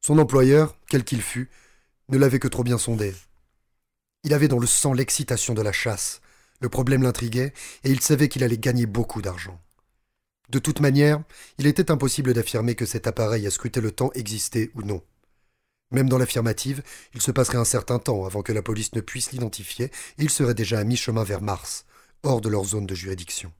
Son 0.00 0.18
employeur, 0.18 0.76
quel 0.88 1.04
qu'il 1.04 1.22
fût, 1.22 1.50
ne 2.08 2.18
l'avait 2.18 2.38
que 2.38 2.48
trop 2.48 2.64
bien 2.64 2.78
sondé. 2.78 3.14
Il 4.24 4.34
avait 4.34 4.48
dans 4.48 4.58
le 4.58 4.66
sang 4.66 4.92
l'excitation 4.92 5.54
de 5.54 5.62
la 5.62 5.72
chasse, 5.72 6.20
le 6.60 6.68
problème 6.68 7.02
l'intriguait, 7.02 7.54
et 7.84 7.90
il 7.90 8.00
savait 8.00 8.28
qu'il 8.28 8.44
allait 8.44 8.58
gagner 8.58 8.86
beaucoup 8.86 9.22
d'argent. 9.22 9.60
De 10.50 10.58
toute 10.58 10.80
manière, 10.80 11.22
il 11.58 11.66
était 11.66 11.90
impossible 11.90 12.34
d'affirmer 12.34 12.74
que 12.74 12.84
cet 12.84 13.06
appareil 13.06 13.46
à 13.46 13.50
scruter 13.50 13.80
le 13.80 13.92
temps 13.92 14.10
existait 14.14 14.70
ou 14.74 14.82
non. 14.82 15.02
Même 15.92 16.08
dans 16.08 16.18
l'affirmative, 16.18 16.82
il 17.14 17.22
se 17.22 17.30
passerait 17.30 17.58
un 17.58 17.64
certain 17.64 17.98
temps 17.98 18.24
avant 18.24 18.42
que 18.42 18.52
la 18.52 18.62
police 18.62 18.94
ne 18.94 19.00
puisse 19.00 19.32
l'identifier, 19.32 19.86
et 19.86 20.22
il 20.22 20.30
serait 20.30 20.54
déjà 20.54 20.78
à 20.78 20.84
mi-chemin 20.84 21.24
vers 21.24 21.40
Mars, 21.40 21.86
hors 22.22 22.40
de 22.40 22.48
leur 22.48 22.64
zone 22.64 22.86
de 22.86 22.94
juridiction. 22.94 23.52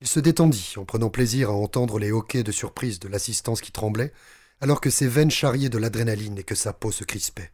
Il 0.00 0.06
se 0.06 0.20
détendit 0.20 0.74
en 0.76 0.84
prenant 0.84 1.10
plaisir 1.10 1.50
à 1.50 1.54
entendre 1.54 1.98
les 1.98 2.12
hoquets 2.12 2.44
de 2.44 2.52
surprise 2.52 3.00
de 3.00 3.08
l'assistance 3.08 3.60
qui 3.60 3.72
tremblait, 3.72 4.12
alors 4.60 4.80
que 4.80 4.90
ses 4.90 5.08
veines 5.08 5.30
charriaient 5.30 5.68
de 5.68 5.78
l'adrénaline 5.78 6.38
et 6.38 6.44
que 6.44 6.54
sa 6.54 6.72
peau 6.72 6.92
se 6.92 7.04
crispait. 7.04 7.50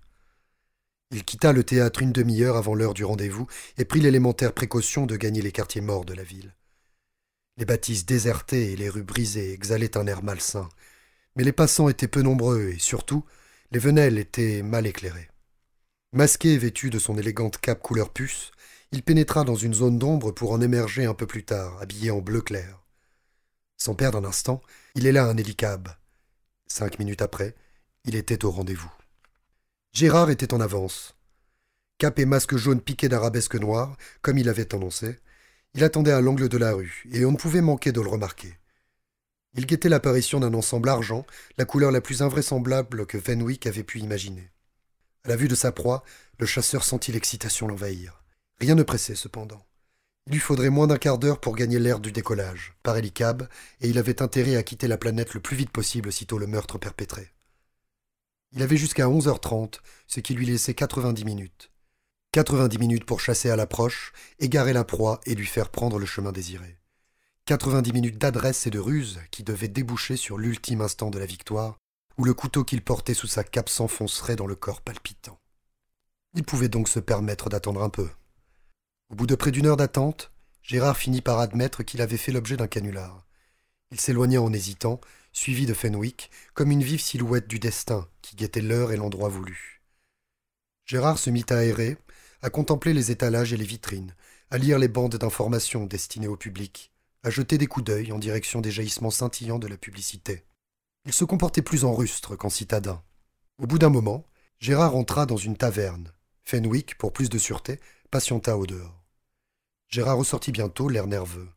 Il 1.14 1.22
quitta 1.22 1.52
le 1.52 1.62
théâtre 1.62 2.02
une 2.02 2.10
demi-heure 2.10 2.56
avant 2.56 2.74
l'heure 2.74 2.92
du 2.92 3.04
rendez-vous 3.04 3.46
et 3.78 3.84
prit 3.84 4.00
l'élémentaire 4.00 4.52
précaution 4.52 5.06
de 5.06 5.14
gagner 5.14 5.42
les 5.42 5.52
quartiers 5.52 5.80
morts 5.80 6.04
de 6.04 6.12
la 6.12 6.24
ville. 6.24 6.56
Les 7.56 7.64
bâtisses 7.64 8.04
désertées 8.04 8.72
et 8.72 8.76
les 8.76 8.88
rues 8.88 9.04
brisées 9.04 9.52
exhalaient 9.52 9.96
un 9.96 10.08
air 10.08 10.24
malsain, 10.24 10.68
mais 11.36 11.44
les 11.44 11.52
passants 11.52 11.88
étaient 11.88 12.08
peu 12.08 12.22
nombreux 12.22 12.70
et 12.70 12.80
surtout, 12.80 13.24
Les 13.70 13.78
venelles 13.78 14.18
étaient 14.18 14.62
mal 14.62 14.88
éclairées. 14.88 15.28
Masqué 16.12 16.54
et 16.54 16.58
vêtu 16.58 16.90
de 16.90 16.98
son 16.98 17.16
élégante 17.16 17.58
cape 17.58 17.80
couleur 17.80 18.10
puce, 18.12 18.50
il 18.90 19.04
pénétra 19.04 19.44
dans 19.44 19.54
une 19.54 19.74
zone 19.74 20.00
d'ombre 20.00 20.32
pour 20.32 20.50
en 20.50 20.60
émerger 20.60 21.04
un 21.04 21.14
peu 21.14 21.28
plus 21.28 21.44
tard, 21.44 21.80
habillé 21.80 22.10
en 22.10 22.20
bleu 22.20 22.40
clair. 22.40 22.84
Sans 23.76 23.94
perdre 23.94 24.18
un 24.18 24.24
instant, 24.24 24.60
il 24.96 25.06
héla 25.06 25.26
un 25.26 25.36
hélicab. 25.36 25.90
Cinq 26.66 26.98
minutes 26.98 27.22
après, 27.22 27.54
il 28.04 28.16
était 28.16 28.44
au 28.44 28.50
rendez-vous. 28.50 28.92
Gérard 29.94 30.30
était 30.30 30.52
en 30.52 30.60
avance. 30.60 31.14
Cap 31.98 32.18
et 32.18 32.24
masque 32.24 32.56
jaune 32.56 32.80
piqué 32.80 33.08
d'arabesque 33.08 33.54
noire, 33.54 33.96
comme 34.22 34.38
il 34.38 34.48
avait 34.48 34.74
annoncé, 34.74 35.20
il 35.74 35.84
attendait 35.84 36.10
à 36.10 36.20
l'angle 36.20 36.48
de 36.48 36.58
la 36.58 36.72
rue, 36.72 37.04
et 37.12 37.24
on 37.24 37.30
ne 37.30 37.36
pouvait 37.36 37.60
manquer 37.60 37.92
de 37.92 38.00
le 38.00 38.08
remarquer. 38.08 38.58
Il 39.54 39.66
guettait 39.66 39.88
l'apparition 39.88 40.40
d'un 40.40 40.52
ensemble 40.52 40.88
argent, 40.88 41.24
la 41.58 41.64
couleur 41.64 41.92
la 41.92 42.00
plus 42.00 42.22
invraisemblable 42.22 43.06
que 43.06 43.18
Venwick 43.18 43.68
avait 43.68 43.84
pu 43.84 44.00
imaginer. 44.00 44.50
À 45.22 45.28
la 45.28 45.36
vue 45.36 45.46
de 45.46 45.54
sa 45.54 45.70
proie, 45.70 46.02
le 46.40 46.46
chasseur 46.46 46.82
sentit 46.82 47.12
l'excitation 47.12 47.68
l'envahir. 47.68 48.24
Rien 48.58 48.74
ne 48.74 48.82
pressait 48.82 49.14
cependant. 49.14 49.64
Il 50.26 50.32
lui 50.32 50.40
faudrait 50.40 50.70
moins 50.70 50.88
d'un 50.88 50.98
quart 50.98 51.18
d'heure 51.18 51.40
pour 51.40 51.54
gagner 51.54 51.78
l'air 51.78 52.00
du 52.00 52.10
décollage, 52.10 52.74
par 52.82 52.96
hélicab, 52.96 53.48
et 53.80 53.88
il 53.88 53.98
avait 53.98 54.22
intérêt 54.22 54.56
à 54.56 54.64
quitter 54.64 54.88
la 54.88 54.98
planète 54.98 55.34
le 55.34 55.40
plus 55.40 55.56
vite 55.56 55.70
possible 55.70 56.12
sitôt 56.12 56.38
le 56.38 56.48
meurtre 56.48 56.78
perpétré. 56.78 57.33
Il 58.54 58.62
avait 58.62 58.76
jusqu'à 58.76 59.06
11h30, 59.06 59.80
ce 60.06 60.20
qui 60.20 60.34
lui 60.34 60.46
laissait 60.46 60.74
90 60.74 61.24
minutes. 61.24 61.72
90 62.32 62.78
minutes 62.78 63.04
pour 63.04 63.20
chasser 63.20 63.50
à 63.50 63.56
l'approche, 63.56 64.12
égarer 64.38 64.72
la 64.72 64.84
proie 64.84 65.20
et 65.26 65.34
lui 65.34 65.46
faire 65.46 65.70
prendre 65.70 65.98
le 65.98 66.06
chemin 66.06 66.30
désiré. 66.30 66.78
90 67.46 67.92
minutes 67.92 68.18
d'adresse 68.18 68.66
et 68.66 68.70
de 68.70 68.78
ruse 68.78 69.20
qui 69.32 69.42
devaient 69.42 69.68
déboucher 69.68 70.16
sur 70.16 70.38
l'ultime 70.38 70.82
instant 70.82 71.10
de 71.10 71.18
la 71.18 71.26
victoire, 71.26 71.78
où 72.16 72.24
le 72.24 72.32
couteau 72.32 72.62
qu'il 72.62 72.82
portait 72.82 73.12
sous 73.12 73.26
sa 73.26 73.42
cape 73.42 73.68
s'enfoncerait 73.68 74.36
dans 74.36 74.46
le 74.46 74.54
corps 74.54 74.82
palpitant. 74.82 75.40
Il 76.34 76.44
pouvait 76.44 76.68
donc 76.68 76.88
se 76.88 77.00
permettre 77.00 77.48
d'attendre 77.48 77.82
un 77.82 77.90
peu. 77.90 78.08
Au 79.10 79.16
bout 79.16 79.26
de 79.26 79.34
près 79.34 79.50
d'une 79.50 79.66
heure 79.66 79.76
d'attente, 79.76 80.30
Gérard 80.62 80.96
finit 80.96 81.22
par 81.22 81.40
admettre 81.40 81.82
qu'il 81.82 82.00
avait 82.00 82.16
fait 82.16 82.32
l'objet 82.32 82.56
d'un 82.56 82.68
canular. 82.68 83.26
Il 83.90 84.00
s'éloigna 84.00 84.40
en 84.40 84.52
hésitant, 84.52 85.00
suivi 85.34 85.66
de 85.66 85.74
Fenwick, 85.74 86.30
comme 86.54 86.70
une 86.70 86.82
vive 86.82 87.02
silhouette 87.02 87.48
du 87.48 87.58
destin 87.58 88.08
qui 88.22 88.36
guettait 88.36 88.62
l'heure 88.62 88.92
et 88.92 88.96
l'endroit 88.96 89.28
voulu. 89.28 89.82
Gérard 90.86 91.18
se 91.18 91.28
mit 91.28 91.44
à 91.50 91.64
errer, 91.64 91.98
à 92.40 92.50
contempler 92.50 92.94
les 92.94 93.10
étalages 93.10 93.52
et 93.52 93.56
les 93.56 93.64
vitrines, 93.64 94.14
à 94.50 94.58
lire 94.58 94.78
les 94.78 94.88
bandes 94.88 95.16
d'informations 95.16 95.86
destinées 95.86 96.28
au 96.28 96.36
public, 96.36 96.92
à 97.22 97.30
jeter 97.30 97.58
des 97.58 97.66
coups 97.66 97.84
d'œil 97.84 98.12
en 98.12 98.18
direction 98.18 98.60
des 98.60 98.70
jaillissements 98.70 99.10
scintillants 99.10 99.58
de 99.58 99.66
la 99.66 99.76
publicité. 99.76 100.44
Il 101.04 101.12
se 101.12 101.24
comportait 101.24 101.62
plus 101.62 101.84
en 101.84 101.94
rustre 101.94 102.36
qu'en 102.36 102.50
citadin. 102.50 103.02
Au 103.58 103.66
bout 103.66 103.78
d'un 103.78 103.90
moment, 103.90 104.26
Gérard 104.60 104.96
entra 104.96 105.26
dans 105.26 105.36
une 105.36 105.56
taverne. 105.56 106.12
Fenwick, 106.44 106.96
pour 106.96 107.12
plus 107.12 107.28
de 107.28 107.38
sûreté, 107.38 107.80
patienta 108.10 108.56
au 108.56 108.66
dehors. 108.66 109.02
Gérard 109.88 110.18
ressortit 110.18 110.52
bientôt, 110.52 110.88
l'air 110.88 111.06
nerveux. 111.06 111.48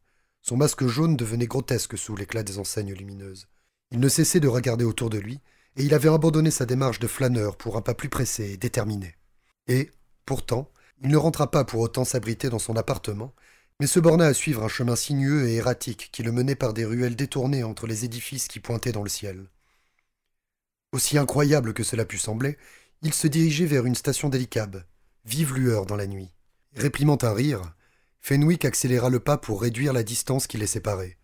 Son 0.42 0.58
masque 0.58 0.86
jaune 0.88 1.18
devenait 1.18 1.48
grotesque 1.48 1.98
sous 1.98 2.16
l'éclat 2.16 2.44
des 2.44 2.60
enseignes 2.60 2.94
lumineuses. 2.94 3.48
Il 3.92 4.00
ne 4.00 4.10
cessait 4.10 4.40
de 4.40 4.48
regarder 4.48 4.86
autour 4.86 5.10
de 5.10 5.18
lui, 5.18 5.40
et 5.76 5.84
il 5.84 5.94
avait 5.94 6.10
abandonné 6.10 6.52
sa 6.52 6.66
démarche 6.66 7.00
de 7.00 7.08
flâneur 7.08 7.56
pour 7.56 7.78
un 7.78 7.82
pas 7.82 7.94
plus 7.94 8.10
pressé 8.10 8.52
et 8.52 8.58
déterminé. 8.58 9.16
Et, 9.68 9.92
pourtant, 10.26 10.70
il 11.02 11.10
ne 11.10 11.18
rentra 11.18 11.52
pas 11.52 11.64
pour 11.64 11.82
autant 11.82 12.04
s'abriter 12.04 12.50
dans 12.50 12.60
son 12.60 12.76
appartement, 12.76 13.34
mais 13.80 13.88
se 13.88 14.00
borna 14.00 14.26
à 14.26 14.34
suivre 14.34 14.64
un 14.64 14.68
chemin 14.68 14.96
sinueux 14.96 15.48
et 15.48 15.56
erratique 15.56 16.10
qui 16.12 16.24
le 16.24 16.32
menait 16.32 16.56
par 16.56 16.74
des 16.74 16.86
ruelles 16.86 17.16
détournées 17.16 17.64
entre 17.64 17.86
les 17.86 18.06
édifices 18.06 18.48
qui 18.48 18.60
pointaient 18.60 18.92
dans 18.92 19.04
le 19.04 19.10
ciel. 19.10 19.48
Aussi 20.92 21.18
incroyable 21.18 21.74
que 21.74 21.84
cela 21.84 22.06
pût 22.06 22.18
sembler, 22.18 22.58
il 23.04 23.14
se 23.14 23.28
dirigeait 23.28 23.66
vers 23.66 23.86
une 23.86 23.96
station 23.96 24.30
d'hélicab, 24.30 24.84
vive 25.26 25.54
lueur 25.54 25.86
dans 25.86 25.96
la 25.96 26.08
nuit. 26.08 26.34
Réprimant 26.74 27.20
un 27.22 27.34
rire, 27.34 27.62
Fenwick 28.20 28.66
accéléra 28.66 29.10
le 29.10 29.20
pas 29.20 29.38
pour 29.38 29.62
réduire 29.62 29.94
la 29.94 30.04
distance 30.04 30.48
qui 30.48 30.58
les 30.58 30.68
séparait. 30.68 31.18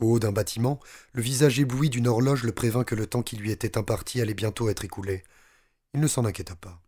Au 0.00 0.12
haut 0.12 0.18
d'un 0.18 0.32
bâtiment, 0.32 0.78
le 1.12 1.22
visage 1.22 1.58
ébloui 1.58 1.90
d'une 1.90 2.06
horloge 2.06 2.44
le 2.44 2.52
prévint 2.52 2.84
que 2.84 2.94
le 2.94 3.06
temps 3.06 3.22
qui 3.22 3.36
lui 3.36 3.50
était 3.50 3.76
imparti 3.76 4.20
allait 4.20 4.34
bientôt 4.34 4.68
être 4.68 4.84
écoulé. 4.84 5.24
Il 5.94 6.00
ne 6.00 6.06
s'en 6.06 6.24
inquiéta 6.24 6.54
pas. 6.54 6.80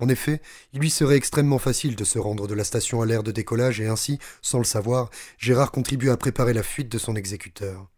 En 0.00 0.08
effet, 0.08 0.40
il 0.72 0.78
lui 0.78 0.90
serait 0.90 1.16
extrêmement 1.16 1.58
facile 1.58 1.96
de 1.96 2.04
se 2.04 2.20
rendre 2.20 2.46
de 2.46 2.54
la 2.54 2.62
station 2.62 3.02
à 3.02 3.06
l'air 3.06 3.24
de 3.24 3.32
décollage 3.32 3.80
et 3.80 3.88
ainsi, 3.88 4.20
sans 4.42 4.58
le 4.58 4.64
savoir, 4.64 5.10
Gérard 5.38 5.72
contribua 5.72 6.12
à 6.12 6.16
préparer 6.16 6.52
la 6.52 6.62
fuite 6.62 6.88
de 6.88 6.98
son 6.98 7.16
exécuteur. 7.16 7.90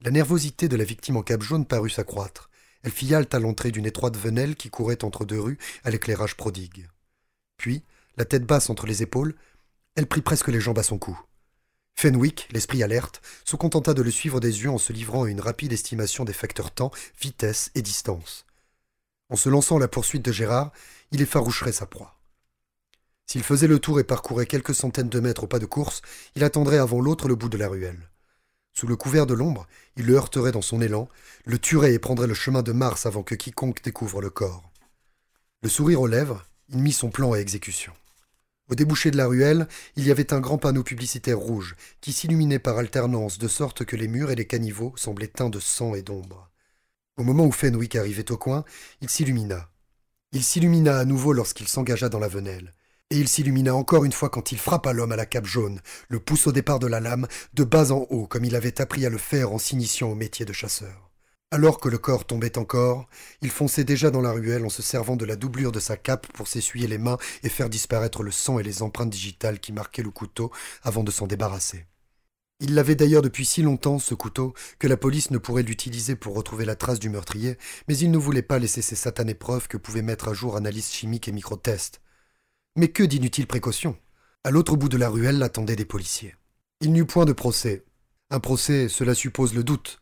La 0.00 0.12
nervosité 0.12 0.68
de 0.68 0.76
la 0.76 0.84
victime 0.84 1.16
en 1.16 1.22
cap 1.22 1.42
jaune 1.42 1.66
parut 1.66 1.90
s'accroître. 1.90 2.50
Elle 2.84 2.92
fit 2.92 3.12
halte 3.12 3.34
à 3.34 3.40
l'entrée 3.40 3.72
d'une 3.72 3.86
étroite 3.86 4.16
venelle 4.16 4.54
qui 4.54 4.70
courait 4.70 5.02
entre 5.02 5.24
deux 5.24 5.40
rues 5.40 5.58
à 5.82 5.90
l'éclairage 5.90 6.36
prodigue. 6.36 6.88
Puis, 7.56 7.82
la 8.16 8.24
tête 8.24 8.44
basse 8.44 8.70
entre 8.70 8.86
les 8.86 9.02
épaules, 9.02 9.34
elle 9.96 10.06
prit 10.06 10.20
presque 10.20 10.48
les 10.48 10.60
jambes 10.60 10.78
à 10.78 10.84
son 10.84 10.98
cou. 10.98 11.18
Fenwick, 11.94 12.48
l'esprit 12.52 12.82
alerte, 12.82 13.22
se 13.44 13.56
contenta 13.56 13.94
de 13.94 14.02
le 14.02 14.10
suivre 14.10 14.40
des 14.40 14.62
yeux 14.62 14.70
en 14.70 14.78
se 14.78 14.92
livrant 14.92 15.24
à 15.24 15.30
une 15.30 15.40
rapide 15.40 15.72
estimation 15.72 16.24
des 16.24 16.32
facteurs 16.32 16.70
temps, 16.70 16.90
vitesse 17.20 17.70
et 17.74 17.82
distance. 17.82 18.44
En 19.30 19.36
se 19.36 19.48
lançant 19.48 19.76
à 19.76 19.80
la 19.80 19.88
poursuite 19.88 20.24
de 20.24 20.32
Gérard, 20.32 20.72
il 21.12 21.22
effaroucherait 21.22 21.72
sa 21.72 21.86
proie. 21.86 22.18
S'il 23.26 23.42
faisait 23.42 23.68
le 23.68 23.78
tour 23.78 24.00
et 24.00 24.04
parcourait 24.04 24.46
quelques 24.46 24.74
centaines 24.74 25.08
de 25.08 25.20
mètres 25.20 25.44
au 25.44 25.46
pas 25.46 25.58
de 25.58 25.66
course, 25.66 26.02
il 26.34 26.44
attendrait 26.44 26.78
avant 26.78 27.00
l'autre 27.00 27.26
le 27.26 27.36
bout 27.36 27.48
de 27.48 27.56
la 27.56 27.68
ruelle. 27.68 28.10
Sous 28.74 28.86
le 28.86 28.96
couvert 28.96 29.26
de 29.26 29.34
l'ombre, 29.34 29.66
il 29.96 30.04
le 30.04 30.14
heurterait 30.14 30.52
dans 30.52 30.62
son 30.62 30.80
élan, 30.80 31.08
le 31.44 31.58
tuerait 31.58 31.94
et 31.94 31.98
prendrait 31.98 32.26
le 32.26 32.34
chemin 32.34 32.62
de 32.62 32.72
Mars 32.72 33.06
avant 33.06 33.22
que 33.22 33.34
quiconque 33.34 33.82
découvre 33.82 34.20
le 34.20 34.30
corps. 34.30 34.68
Le 35.62 35.68
sourire 35.68 36.00
aux 36.00 36.06
lèvres, 36.06 36.44
il 36.68 36.78
mit 36.78 36.92
son 36.92 37.10
plan 37.10 37.32
à 37.32 37.38
exécution. 37.38 37.92
Au 38.70 38.74
débouché 38.74 39.10
de 39.10 39.18
la 39.18 39.26
ruelle, 39.26 39.68
il 39.96 40.06
y 40.06 40.10
avait 40.10 40.32
un 40.32 40.40
grand 40.40 40.56
panneau 40.56 40.82
publicitaire 40.82 41.38
rouge 41.38 41.76
qui 42.00 42.12
s'illuminait 42.12 42.58
par 42.58 42.78
alternance 42.78 43.38
de 43.38 43.48
sorte 43.48 43.84
que 43.84 43.96
les 43.96 44.08
murs 44.08 44.30
et 44.30 44.36
les 44.36 44.46
caniveaux 44.46 44.94
semblaient 44.96 45.28
teints 45.28 45.50
de 45.50 45.60
sang 45.60 45.94
et 45.94 46.02
d'ombre. 46.02 46.50
Au 47.18 47.24
moment 47.24 47.44
où 47.44 47.52
Fenwick 47.52 47.94
arrivait 47.94 48.32
au 48.32 48.38
coin, 48.38 48.64
il 49.02 49.10
s'illumina. 49.10 49.68
Il 50.32 50.42
s'illumina 50.42 50.98
à 50.98 51.04
nouveau 51.04 51.32
lorsqu'il 51.34 51.68
s'engagea 51.68 52.08
dans 52.08 52.18
la 52.18 52.28
venelle. 52.28 52.72
Et 53.10 53.18
il 53.18 53.28
s'illumina 53.28 53.74
encore 53.74 54.04
une 54.06 54.12
fois 54.12 54.30
quand 54.30 54.50
il 54.50 54.58
frappa 54.58 54.94
l'homme 54.94 55.12
à 55.12 55.16
la 55.16 55.26
cape 55.26 55.46
jaune, 55.46 55.80
le 56.08 56.18
pouce 56.18 56.46
au 56.46 56.52
départ 56.52 56.78
de 56.78 56.86
la 56.86 57.00
lame, 57.00 57.28
de 57.52 57.64
bas 57.64 57.92
en 57.92 58.06
haut, 58.08 58.26
comme 58.26 58.46
il 58.46 58.56
avait 58.56 58.80
appris 58.80 59.04
à 59.04 59.10
le 59.10 59.18
faire 59.18 59.52
en 59.52 59.58
s'initiant 59.58 60.08
au 60.08 60.14
métier 60.14 60.46
de 60.46 60.54
chasseur. 60.54 61.03
Alors 61.54 61.78
que 61.78 61.88
le 61.88 61.98
corps 61.98 62.24
tombait 62.24 62.58
encore, 62.58 63.06
il 63.40 63.48
fonçait 63.48 63.84
déjà 63.84 64.10
dans 64.10 64.20
la 64.20 64.32
ruelle 64.32 64.64
en 64.66 64.68
se 64.68 64.82
servant 64.82 65.14
de 65.14 65.24
la 65.24 65.36
doublure 65.36 65.70
de 65.70 65.78
sa 65.78 65.96
cape 65.96 66.26
pour 66.32 66.48
s'essuyer 66.48 66.88
les 66.88 66.98
mains 66.98 67.16
et 67.44 67.48
faire 67.48 67.70
disparaître 67.70 68.24
le 68.24 68.32
sang 68.32 68.58
et 68.58 68.64
les 68.64 68.82
empreintes 68.82 69.10
digitales 69.10 69.60
qui 69.60 69.70
marquaient 69.70 70.02
le 70.02 70.10
couteau 70.10 70.50
avant 70.82 71.04
de 71.04 71.12
s'en 71.12 71.28
débarrasser. 71.28 71.86
Il 72.58 72.74
l'avait 72.74 72.96
d'ailleurs 72.96 73.22
depuis 73.22 73.44
si 73.44 73.62
longtemps, 73.62 74.00
ce 74.00 74.14
couteau, 74.14 74.52
que 74.80 74.88
la 74.88 74.96
police 74.96 75.30
ne 75.30 75.38
pourrait 75.38 75.62
l'utiliser 75.62 76.16
pour 76.16 76.34
retrouver 76.34 76.64
la 76.64 76.74
trace 76.74 76.98
du 76.98 77.08
meurtrier, 77.08 77.56
mais 77.86 77.96
il 77.96 78.10
ne 78.10 78.18
voulait 78.18 78.42
pas 78.42 78.58
laisser 78.58 78.82
ces 78.82 78.96
satanées 78.96 79.34
preuves 79.34 79.68
que 79.68 79.76
pouvaient 79.76 80.02
mettre 80.02 80.26
à 80.26 80.34
jour 80.34 80.56
analyse 80.56 80.90
chimique 80.90 81.28
et 81.28 81.32
microtest. 81.32 82.00
Mais 82.74 82.88
que 82.88 83.04
d'inutiles 83.04 83.46
précautions 83.46 83.96
À 84.42 84.50
l'autre 84.50 84.74
bout 84.74 84.88
de 84.88 84.96
la 84.96 85.08
ruelle 85.08 85.38
l'attendaient 85.38 85.76
des 85.76 85.84
policiers. 85.84 86.34
Il 86.80 86.92
n'eut 86.92 87.06
point 87.06 87.26
de 87.26 87.32
procès. 87.32 87.84
Un 88.30 88.40
procès, 88.40 88.88
cela 88.88 89.14
suppose 89.14 89.54
le 89.54 89.62
doute. 89.62 90.00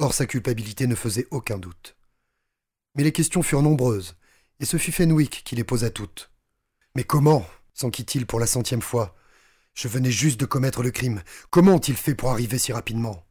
Or 0.00 0.12
sa 0.12 0.26
culpabilité 0.26 0.88
ne 0.88 0.96
faisait 0.96 1.28
aucun 1.30 1.58
doute. 1.58 1.96
Mais 2.96 3.04
les 3.04 3.12
questions 3.12 3.44
furent 3.44 3.62
nombreuses, 3.62 4.16
et 4.58 4.64
ce 4.64 4.76
fut 4.76 4.92
Fenwick 4.92 5.42
qui 5.44 5.54
les 5.54 5.62
posa 5.64 5.90
toutes. 5.90 6.32
Mais 6.96 7.04
comment 7.04 7.46
s'enquit-il 7.74 8.26
pour 8.26 8.40
la 8.40 8.48
centième 8.48 8.82
fois 8.82 9.14
je 9.74 9.88
venais 9.88 10.10
juste 10.10 10.40
de 10.40 10.46
commettre 10.46 10.82
le 10.82 10.90
crime. 10.90 11.22
Comment 11.50 11.76
ont-ils 11.76 11.96
fait 11.96 12.14
pour 12.14 12.30
arriver 12.30 12.58
si 12.58 12.72
rapidement? 12.72 13.24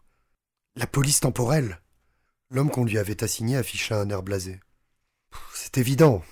La 0.75 0.87
police 0.87 1.19
temporelle? 1.19 1.79
L'homme 2.49 2.71
qu'on 2.71 2.85
lui 2.85 2.97
avait 2.97 3.23
assigné 3.23 3.57
afficha 3.57 3.99
un 3.99 4.09
air 4.09 4.23
blasé. 4.23 4.59
C'est 5.53 5.77
évident. 5.77 6.23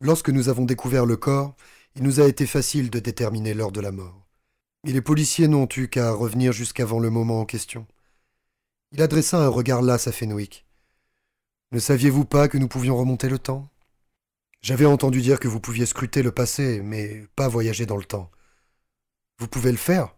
Lorsque 0.00 0.30
nous 0.30 0.48
avons 0.48 0.64
découvert 0.64 1.06
le 1.06 1.16
corps, 1.16 1.56
il 1.96 2.02
nous 2.02 2.20
a 2.20 2.28
été 2.28 2.46
facile 2.46 2.90
de 2.90 3.00
déterminer 3.00 3.54
l'heure 3.54 3.72
de 3.72 3.80
la 3.80 3.90
mort. 3.90 4.28
Et 4.86 4.92
les 4.92 5.00
policiers 5.00 5.48
n'ont 5.48 5.68
eu 5.76 5.88
qu'à 5.88 6.12
revenir 6.12 6.52
jusqu'avant 6.52 6.98
le 6.98 7.10
moment 7.10 7.40
en 7.40 7.46
question. 7.46 7.86
Il 8.96 9.02
adressa 9.02 9.38
un 9.38 9.48
regard 9.48 9.82
las 9.82 10.06
à 10.06 10.12
Fenwick. 10.12 10.64
Ne 11.72 11.80
saviez-vous 11.80 12.24
pas 12.24 12.46
que 12.46 12.58
nous 12.58 12.68
pouvions 12.68 12.96
remonter 12.96 13.28
le 13.28 13.40
temps? 13.40 13.68
J'avais 14.62 14.84
entendu 14.84 15.20
dire 15.20 15.40
que 15.40 15.48
vous 15.48 15.58
pouviez 15.58 15.84
scruter 15.84 16.22
le 16.22 16.30
passé, 16.30 16.80
mais 16.80 17.26
pas 17.34 17.48
voyager 17.48 17.86
dans 17.86 17.96
le 17.96 18.04
temps. 18.04 18.30
Vous 19.38 19.48
pouvez 19.48 19.72
le 19.72 19.78
faire 19.78 20.14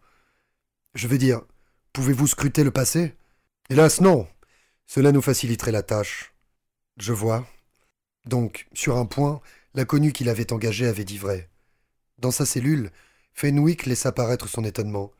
Je 0.94 1.08
veux 1.08 1.16
dire, 1.16 1.40
pouvez-vous 1.94 2.26
scruter 2.26 2.64
le 2.64 2.70
passé? 2.70 3.14
Hélas, 3.70 4.02
non. 4.02 4.28
Cela 4.86 5.10
nous 5.10 5.22
faciliterait 5.22 5.72
la 5.72 5.82
tâche. 5.82 6.34
Je 6.98 7.14
vois. 7.14 7.46
Donc, 8.26 8.68
sur 8.74 8.98
un 8.98 9.06
point, 9.06 9.40
l'inconnu 9.72 10.12
qu'il 10.12 10.28
avait 10.28 10.52
engagé 10.52 10.86
avait 10.86 11.06
dit 11.06 11.16
vrai. 11.16 11.48
Dans 12.18 12.30
sa 12.30 12.44
cellule, 12.44 12.92
Fenwick 13.32 13.86
laissa 13.86 14.12
paraître 14.12 14.50
son 14.50 14.64
étonnement. 14.64 15.12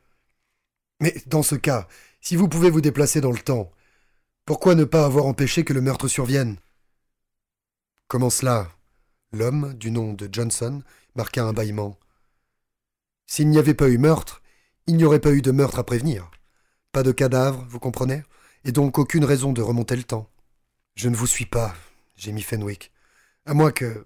Mais 1.01 1.15
dans 1.25 1.43
ce 1.43 1.55
cas, 1.55 1.87
si 2.21 2.35
vous 2.35 2.47
pouvez 2.47 2.69
vous 2.69 2.81
déplacer 2.81 3.21
dans 3.21 3.31
le 3.31 3.39
temps, 3.39 3.71
pourquoi 4.45 4.75
ne 4.75 4.85
pas 4.85 5.05
avoir 5.05 5.25
empêché 5.25 5.63
que 5.63 5.73
le 5.73 5.81
meurtre 5.81 6.07
survienne? 6.07 6.57
Comment 8.07 8.29
cela? 8.29 8.71
L'homme, 9.31 9.73
du 9.73 9.91
nom 9.91 10.13
de 10.13 10.29
Johnson, 10.31 10.81
marqua 11.15 11.43
un 11.43 11.53
bâillement. 11.53 11.99
S'il 13.25 13.49
n'y 13.49 13.57
avait 13.57 13.73
pas 13.73 13.89
eu 13.89 13.97
meurtre, 13.97 14.41
il 14.87 14.95
n'y 14.95 15.03
aurait 15.03 15.19
pas 15.19 15.33
eu 15.33 15.41
de 15.41 15.51
meurtre 15.51 15.79
à 15.79 15.85
prévenir. 15.85 16.31
Pas 16.93 17.03
de 17.03 17.11
cadavre, 17.11 17.65
vous 17.69 17.79
comprenez? 17.79 18.23
Et 18.63 18.71
donc 18.71 18.97
aucune 18.97 19.25
raison 19.25 19.51
de 19.51 19.61
remonter 19.61 19.97
le 19.97 20.03
temps. 20.03 20.29
Je 20.95 21.09
ne 21.09 21.15
vous 21.15 21.27
suis 21.27 21.45
pas, 21.45 21.75
gémit 22.15 22.41
Fenwick. 22.41 22.91
À 23.45 23.53
moins 23.53 23.71
que. 23.71 24.05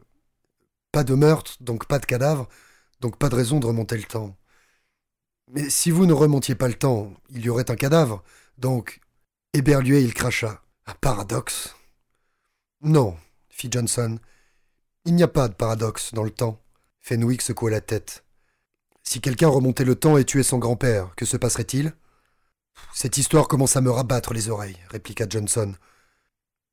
Pas 0.91 1.03
de 1.03 1.13
meurtre, 1.13 1.55
donc 1.61 1.85
pas 1.85 1.99
de 1.99 2.05
cadavre, 2.05 2.49
donc 2.99 3.17
pas 3.17 3.29
de 3.29 3.35
raison 3.35 3.59
de 3.59 3.67
remonter 3.67 3.95
le 3.95 4.03
temps. 4.03 4.35
Mais 5.53 5.69
si 5.69 5.91
vous 5.91 6.05
ne 6.05 6.13
remontiez 6.13 6.55
pas 6.55 6.69
le 6.69 6.75
temps, 6.75 7.13
il 7.29 7.43
y 7.43 7.49
aurait 7.49 7.69
un 7.69 7.75
cadavre, 7.75 8.23
donc. 8.57 9.01
Éberlué, 9.53 10.01
il 10.01 10.13
cracha. 10.13 10.61
Un 10.85 10.93
paradoxe 10.93 11.75
Non, 12.81 13.17
fit 13.49 13.69
Johnson. 13.69 14.17
Il 15.03 15.13
n'y 15.13 15.23
a 15.23 15.27
pas 15.27 15.49
de 15.49 15.53
paradoxe 15.53 16.13
dans 16.13 16.23
le 16.23 16.31
temps. 16.31 16.61
Fenwick 17.01 17.41
secoua 17.41 17.69
la 17.69 17.81
tête. 17.81 18.23
Si 19.03 19.19
quelqu'un 19.19 19.49
remontait 19.49 19.83
le 19.83 19.95
temps 19.95 20.17
et 20.17 20.23
tuait 20.23 20.41
son 20.41 20.57
grand-père, 20.57 21.13
que 21.17 21.25
se 21.25 21.35
passerait-il? 21.35 21.93
Cette 22.93 23.17
histoire 23.17 23.49
commence 23.49 23.75
à 23.75 23.81
me 23.81 23.91
rabattre 23.91 24.33
les 24.33 24.49
oreilles, 24.49 24.77
répliqua 24.89 25.25
Johnson. 25.29 25.73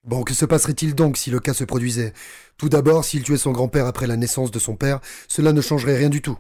Bon, 0.05 0.23
que 0.23 0.35
se 0.35 0.45
passerait-il 0.45 0.95
donc 0.95 1.17
si 1.17 1.33
le 1.33 1.41
cas 1.41 1.53
se 1.53 1.65
produisait? 1.65 2.13
Tout 2.57 2.69
d'abord, 2.69 3.05
s'il 3.05 3.25
tuait 3.25 3.39
son 3.39 3.51
grand-père 3.51 3.87
après 3.87 4.07
la 4.07 4.17
naissance 4.17 4.53
de 4.53 4.61
son 4.61 4.77
père, 4.77 5.01
cela 5.27 5.53
ne 5.53 5.61
changerait 5.61 5.97
rien 5.97 6.11
du 6.11 6.23
tout. 6.23 6.39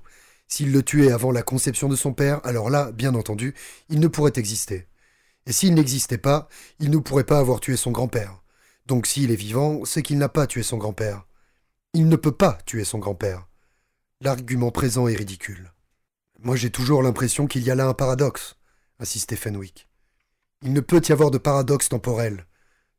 S'il 0.49 0.73
le 0.73 0.83
tuait 0.83 1.13
avant 1.13 1.31
la 1.31 1.43
conception 1.43 1.89
de 1.89 1.97
son 1.97 2.15
père, 2.15 2.41
alors 2.45 2.71
là, 2.71 2.91
bien 2.93 3.15
entendu, 3.15 3.55
il 3.91 4.01
ne 4.01 4.09
pourrait 4.09 4.33
exister. 4.37 4.89
Et 5.47 5.53
s'il 5.53 5.75
n'existait 5.75 6.19
pas, 6.19 6.49
il 6.81 6.91
ne 6.91 6.99
pourrait 6.99 7.25
pas 7.25 7.39
avoir 7.39 7.61
tué 7.61 7.77
son 7.77 7.91
grand-père. 7.91 8.43
Donc 8.87 9.07
s'il 9.07 9.31
est 9.31 9.37
vivant, 9.37 9.85
c'est 9.85 10.03
qu'il 10.03 10.19
n'a 10.19 10.31
pas 10.31 10.47
tué 10.47 10.63
son 10.63 10.79
grand-père. 10.79 11.27
Il 11.93 12.09
ne 12.09 12.17
peut 12.17 12.33
pas 12.33 12.59
tuer 12.65 12.85
son 12.85 12.99
grand-père. 12.99 13.47
L'argument 14.21 14.71
présent 14.71 15.09
est 15.09 15.15
ridicule. 15.15 15.73
Moi 16.41 16.57
j'ai 16.57 16.71
toujours 16.71 17.03
l'impression 17.03 17.47
qu'il 17.47 17.63
y 17.63 17.71
a 17.71 17.75
là 17.75 17.87
un 17.87 17.95
paradoxe, 17.95 18.57
insistait 18.99 19.37
Fenwick. 19.37 19.89
Il 20.63 20.73
ne 20.73 20.81
peut 20.81 21.03
y 21.07 21.13
avoir 21.13 21.31
de 21.31 21.39
paradoxe 21.39 21.89
temporel. 21.89 22.47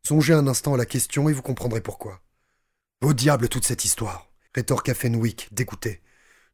Songez 0.07 0.33
un 0.33 0.47
instant 0.47 0.75
à 0.75 0.77
la 0.77 0.85
question 0.85 1.27
et 1.29 1.33
vous 1.33 1.41
comprendrez 1.41 1.81
pourquoi. 1.81 2.21
Au 3.01 3.13
diable 3.13 3.49
toute 3.49 3.65
cette 3.65 3.85
histoire, 3.85 4.31
rétorqua 4.53 4.93
Fenwick, 4.93 5.49
dégoûté. 5.51 6.01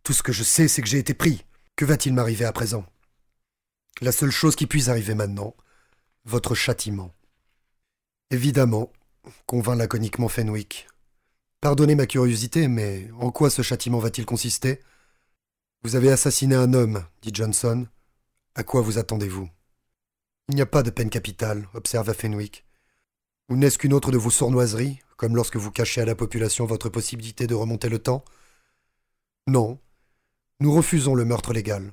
Tout 0.06 0.14
ce 0.14 0.22
que 0.22 0.32
je 0.32 0.44
sais, 0.44 0.68
c'est 0.68 0.84
que 0.84 0.88
j'ai 0.88 1.00
été 1.00 1.16
pris. 1.16 1.44
Que 1.76 1.84
va-t-il 1.84 2.14
m'arriver 2.14 2.46
à 2.46 2.54
présent? 2.54 2.86
La 4.02 4.12
seule 4.12 4.30
chose 4.30 4.56
qui 4.56 4.68
puisse 4.68 4.88
arriver 4.88 5.16
maintenant, 5.16 5.56
votre 6.26 6.54
châtiment. 6.54 7.12
Évidemment, 8.30 8.94
convint 9.48 9.76
laconiquement 9.76 10.28
Fenwick. 10.28 10.88
Pardonnez 11.60 11.96
ma 11.96 12.06
curiosité, 12.06 12.68
mais 12.68 13.10
en 13.20 13.32
quoi 13.32 13.50
ce 13.50 13.64
châtiment 13.64 13.98
va-t-il 13.98 14.28
consister? 14.28 14.80
Vous 15.82 15.96
avez 15.96 16.12
assassiné 16.12 16.54
un 16.54 16.76
homme, 16.76 17.04
dit 17.24 17.32
Johnson. 17.34 17.88
À 18.54 18.64
quoi 18.64 18.82
vous 18.82 19.00
attendez-vous? 19.00 19.50
Il 20.50 20.56
n'y 20.56 20.62
a 20.62 20.68
pas 20.68 20.84
de 20.84 20.92
peine 20.92 21.10
capitale, 21.10 21.68
observa 21.74 22.14
Fenwick. 22.14 22.64
Ou 23.50 23.56
n'est-ce 23.56 23.80
qu'une 23.80 23.94
autre 23.94 24.12
de 24.12 24.18
vos 24.18 24.30
sournoiseries, 24.30 25.00
comme 25.18 25.36
lorsque 25.36 25.58
vous 25.58 25.72
cachez 25.72 26.02
à 26.02 26.06
la 26.06 26.14
population 26.14 26.68
votre 26.68 26.90
possibilité 26.90 27.48
de 27.48 27.56
remonter 27.56 27.90
le 27.90 27.98
temps? 27.98 28.24
Non. 29.48 29.80
Nous 30.62 30.72
refusons 30.72 31.16
le 31.16 31.26
meurtre 31.26 31.52
légal. 31.52 31.92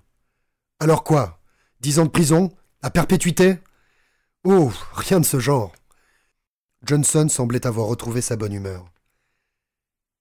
Alors 0.79 1.03
quoi? 1.03 1.41
Dix 1.81 1.99
ans 1.99 2.05
de 2.05 2.11
prison? 2.11 2.53
À 2.81 2.91
perpétuité? 2.91 3.59
Oh, 4.45 4.71
rien 4.95 5.19
de 5.19 5.27
ce 5.27 5.41
genre. 5.41 5.73
Johnson 6.85 7.29
semblait 7.29 7.67
avoir 7.67 7.87
retrouvé 7.87 8.21
sa 8.21 8.37
bonne 8.37 8.53
humeur. 8.53 8.85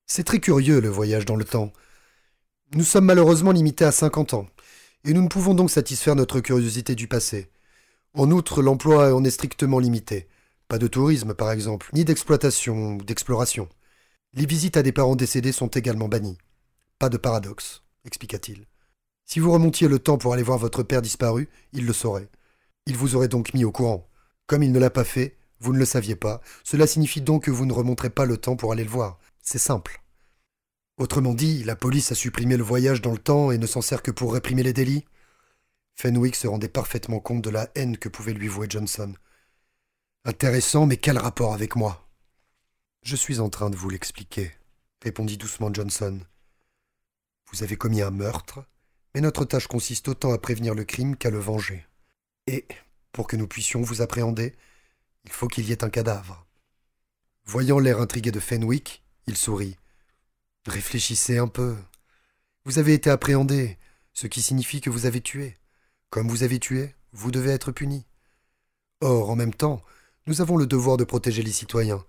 C'est 0.07 0.23
très 0.23 0.39
curieux 0.39 0.81
le 0.81 0.89
voyage 0.89 1.25
dans 1.25 1.35
le 1.35 1.45
temps. 1.45 1.71
Nous 2.73 2.83
sommes 2.83 3.05
malheureusement 3.05 3.51
limités 3.51 3.85
à 3.85 3.91
cinquante 3.91 4.33
ans, 4.33 4.47
et 5.03 5.13
nous 5.13 5.21
ne 5.21 5.27
pouvons 5.27 5.53
donc 5.53 5.69
satisfaire 5.69 6.15
notre 6.15 6.39
curiosité 6.39 6.95
du 6.95 7.07
passé. 7.07 7.51
En 8.13 8.31
outre, 8.31 8.61
l'emploi 8.61 9.13
en 9.13 9.23
est 9.23 9.31
strictement 9.31 9.79
limité. 9.79 10.27
Pas 10.67 10.79
de 10.79 10.87
tourisme, 10.87 11.33
par 11.33 11.51
exemple, 11.51 11.89
ni 11.93 12.05
d'exploitation 12.05 12.95
ou 12.95 13.03
d'exploration. 13.03 13.69
Les 14.33 14.45
visites 14.45 14.77
à 14.77 14.83
des 14.83 14.91
parents 14.91 15.15
décédés 15.15 15.51
sont 15.51 15.67
également 15.67 16.07
bannies. 16.07 16.37
Pas 16.97 17.09
de 17.09 17.17
paradoxe, 17.17 17.83
expliqua-t-il. 18.05 18.65
Si 19.25 19.39
vous 19.39 19.51
remontiez 19.51 19.87
le 19.87 19.99
temps 19.99 20.17
pour 20.17 20.33
aller 20.33 20.43
voir 20.43 20.57
votre 20.57 20.83
père 20.83 21.01
disparu, 21.01 21.49
il 21.73 21.85
le 21.85 21.93
saurait. 21.93 22.29
Il 22.85 22.97
vous 22.97 23.15
aurait 23.15 23.27
donc 23.27 23.53
mis 23.53 23.63
au 23.63 23.71
courant. 23.71 24.09
Comme 24.47 24.63
il 24.63 24.71
ne 24.71 24.79
l'a 24.79 24.89
pas 24.89 25.03
fait, 25.03 25.37
vous 25.59 25.73
ne 25.73 25.79
le 25.79 25.85
saviez 25.85 26.15
pas, 26.15 26.41
cela 26.63 26.87
signifie 26.87 27.21
donc 27.21 27.45
que 27.45 27.51
vous 27.51 27.65
ne 27.65 27.73
remonterez 27.73 28.09
pas 28.09 28.25
le 28.25 28.37
temps 28.37 28.55
pour 28.55 28.71
aller 28.71 28.83
le 28.83 28.89
voir. 28.89 29.19
C'est 29.41 29.59
simple. 29.59 30.01
Autrement 30.97 31.33
dit, 31.33 31.63
la 31.63 31.75
police 31.75 32.11
a 32.11 32.15
supprimé 32.15 32.57
le 32.57 32.63
voyage 32.63 33.01
dans 33.01 33.11
le 33.11 33.17
temps 33.17 33.51
et 33.51 33.57
ne 33.57 33.67
s'en 33.67 33.81
sert 33.81 34.01
que 34.01 34.11
pour 34.11 34.33
réprimer 34.33 34.63
les 34.63 34.73
délits 34.73 35.05
Fenwick 35.95 36.35
se 36.35 36.47
rendait 36.47 36.69
parfaitement 36.69 37.19
compte 37.19 37.43
de 37.43 37.49
la 37.49 37.69
haine 37.75 37.97
que 37.97 38.09
pouvait 38.09 38.33
lui 38.33 38.47
vouer 38.47 38.67
Johnson. 38.69 39.13
Intéressant, 40.25 40.85
mais 40.85 40.97
quel 40.97 41.17
rapport 41.17 41.53
avec 41.53 41.75
moi? 41.75 42.07
Je 43.03 43.15
suis 43.15 43.39
en 43.39 43.49
train 43.49 43.69
de 43.69 43.75
vous 43.75 43.89
l'expliquer, 43.89 44.51
répondit 45.03 45.37
doucement 45.37 45.73
Johnson. 45.73 46.19
Vous 47.51 47.63
avez 47.63 47.75
commis 47.75 48.01
un 48.01 48.11
meurtre, 48.11 48.63
mais 49.13 49.21
notre 49.21 49.45
tâche 49.45 49.67
consiste 49.67 50.07
autant 50.07 50.31
à 50.31 50.37
prévenir 50.37 50.73
le 50.73 50.85
crime 50.85 51.17
qu'à 51.17 51.29
le 51.29 51.39
venger. 51.39 51.85
Et, 52.47 52.65
pour 53.11 53.27
que 53.27 53.35
nous 53.35 53.47
puissions 53.47 53.81
vous 53.81 54.01
appréhender, 54.01 54.55
il 55.25 55.31
faut 55.31 55.47
qu'il 55.47 55.67
y 55.67 55.71
ait 55.71 55.83
un 55.83 55.89
cadavre. 55.89 56.45
Voyant 57.45 57.79
l'air 57.79 57.99
intrigué 57.99 58.31
de 58.31 58.39
Fenwick, 58.39 59.03
il 59.27 59.35
sourit. 59.35 59.77
Réfléchissez 60.65 61.37
un 61.37 61.47
peu. 61.47 61.75
Vous 62.63 62.79
avez 62.79 62.93
été 62.93 63.09
appréhendé, 63.09 63.77
ce 64.13 64.27
qui 64.27 64.41
signifie 64.41 64.81
que 64.81 64.89
vous 64.89 65.05
avez 65.05 65.21
tué. 65.21 65.57
Comme 66.09 66.29
vous 66.29 66.43
avez 66.43 66.59
tué, 66.59 66.95
vous 67.11 67.31
devez 67.31 67.51
être 67.51 67.71
puni. 67.71 68.05
Or, 69.01 69.29
en 69.29 69.35
même 69.35 69.53
temps, 69.53 69.83
nous 70.27 70.41
avons 70.41 70.55
le 70.55 70.67
devoir 70.67 70.97
de 70.97 71.03
protéger 71.03 71.43
les 71.43 71.51
citoyens, 71.51 72.05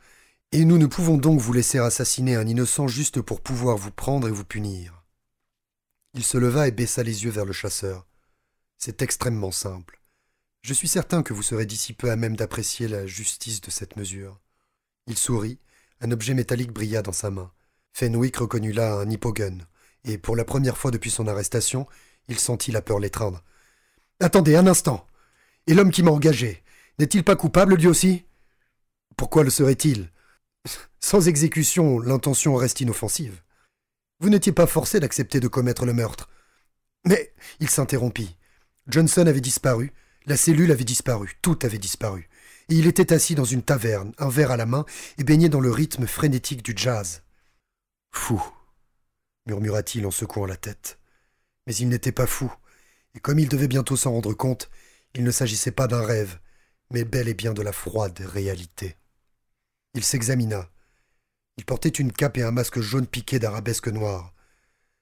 et 0.53 0.65
nous 0.65 0.79
ne 0.79 0.87
pouvons 0.87 1.17
donc 1.17 1.41
vous 1.41 1.53
laisser 1.53 1.79
assassiner 1.79 2.37
un 2.37 2.47
innocent 2.47 2.87
juste 2.87 3.21
pour 3.23 3.41
pouvoir 3.41 3.79
vous 3.79 3.91
prendre 3.91 4.29
et 4.29 4.33
vous 4.33 4.45
punir. 4.45 5.02
Il 6.15 6.25
se 6.25 6.37
leva 6.37 6.69
et 6.69 6.73
baissa 6.73 7.03
les 7.03 7.25
yeux 7.25 7.31
vers 7.31 7.47
le 7.47 7.53
chasseur. 7.53 8.07
C'est 8.77 9.01
extrêmement 9.01 9.51
simple. 9.51 10.01
Je 10.63 10.75
suis 10.75 10.89
certain 10.89 11.23
que 11.23 11.33
vous 11.33 11.43
serez 11.43 11.67
d'ici 11.67 11.93
peu 11.95 12.11
à 12.11 12.17
même 12.17 12.37
d'apprécier 12.37 12.87
la 12.87 13.07
justice 13.07 13.61
de 13.61 13.71
cette 13.71 13.97
mesure. 13.97 14.39
Il 15.07 15.17
sourit, 15.17 15.59
un 16.01 16.11
objet 16.11 16.35
métallique 16.35 16.73
brilla 16.73 17.03
dans 17.03 17.13
sa 17.13 17.31
main. 17.31 17.51
Fenwick 17.93 18.37
reconnut 18.37 18.73
là 18.73 18.95
un 18.95 19.11
hippogun, 19.11 19.59
et 20.05 20.19
pour 20.19 20.37
la 20.37 20.45
première 20.45 20.77
fois 20.77 20.91
depuis 20.91 21.11
son 21.11 21.27
arrestation, 21.27 21.87
il 22.29 22.39
sentit 22.39 22.73
la 22.73 22.83
peur 22.83 22.99
l'étreindre. 22.99 23.43
Attendez 24.21 24.55
un 24.55 24.67
instant. 24.67 25.07
Et 25.67 25.75
l'homme 25.75 25.91
qui 25.91 26.03
m'a 26.03 26.11
engagé, 26.11 26.63
n'est-il 26.99 27.25
pas 27.25 27.37
coupable 27.37 27.77
lui 27.77 27.87
aussi? 27.87 28.25
Pourquoi 29.17 29.45
le 29.45 29.51
serait-il? 29.51 30.11
Sans 31.01 31.27
exécution, 31.27 31.99
l'intention 31.99 32.55
reste 32.55 32.81
inoffensive. 32.81 33.43
Vous 34.23 34.31
n'étiez 34.31 34.53
pas 34.53 34.69
forcé 34.69 35.01
d'accepter 35.01 35.41
de 35.41 35.49
commettre 35.49 35.85
le 35.85 35.93
meurtre. 35.93 36.31
Mais 37.05 37.35
il 37.59 37.69
s'interrompit. 37.69 38.37
Johnson 38.87 39.27
avait 39.27 39.41
disparu, 39.41 39.93
la 40.27 40.37
cellule 40.37 40.71
avait 40.71 40.85
disparu, 40.85 41.37
tout 41.43 41.59
avait 41.63 41.79
disparu. 41.79 42.29
Et 42.69 42.77
il 42.77 42.87
était 42.87 43.13
assis 43.13 43.35
dans 43.35 43.45
une 43.45 43.65
taverne, 43.65 44.13
un 44.19 44.29
verre 44.29 44.53
à 44.53 44.57
la 44.57 44.65
main, 44.65 44.85
et 45.19 45.25
baigné 45.25 45.49
dans 45.49 45.59
le 45.59 45.73
rythme 45.73 46.07
frénétique 46.07 46.63
du 46.63 46.73
jazz. 46.77 47.25
Fou, 48.13 48.41
murmura-t-il 49.47 50.07
en 50.07 50.13
secouant 50.13 50.47
la 50.47 50.57
tête. 50.57 51.01
Mais 51.67 51.75
il 51.75 51.89
n'était 51.89 52.13
pas 52.13 52.29
fou, 52.29 52.55
et 53.17 53.19
comme 53.19 53.41
il 53.41 53.49
devait 53.49 53.67
bientôt 53.67 53.97
s'en 53.97 54.13
rendre 54.13 54.35
compte, 54.35 54.71
il 55.15 55.25
ne 55.25 55.33
s'agissait 55.33 55.73
pas 55.73 55.89
d'un 55.89 56.07
rêve, 56.07 56.39
mais 56.93 57.03
bel 57.03 57.27
et 57.27 57.35
bien 57.35 57.55
de 57.55 57.63
la 57.63 57.73
froide 57.73 58.21
réalité. 58.21 58.97
Il 59.95 60.05
s'examina. 60.05 60.71
Il 61.59 61.65
portait 61.65 61.89
une 61.89 62.13
cape 62.13 62.39
et 62.39 62.43
un 62.43 62.51
masque 62.51 62.81
jaune 62.81 63.07
piqué 63.07 63.39
d'arabesques 63.39 63.89
noires. 63.89 64.33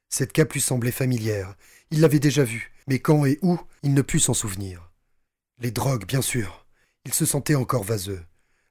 Cette 0.08 0.32
cape 0.32 0.52
lui 0.52 0.60
semblait 0.60 0.90
familière. 0.90 1.54
Il 1.90 2.00
l'avait 2.00 2.18
déjà 2.18 2.42
vue, 2.42 2.72
mais 2.88 2.98
quand 2.98 3.24
et 3.24 3.38
où, 3.42 3.60
il 3.82 3.94
ne 3.94 4.02
put 4.02 4.20
s'en 4.20 4.34
souvenir. 4.34 4.90
Les 5.58 5.70
drogues, 5.70 6.06
bien 6.06 6.22
sûr. 6.22 6.66
Il 7.04 7.14
se 7.14 7.24
sentait 7.24 7.54
encore 7.54 7.84
vaseux. 7.84 8.22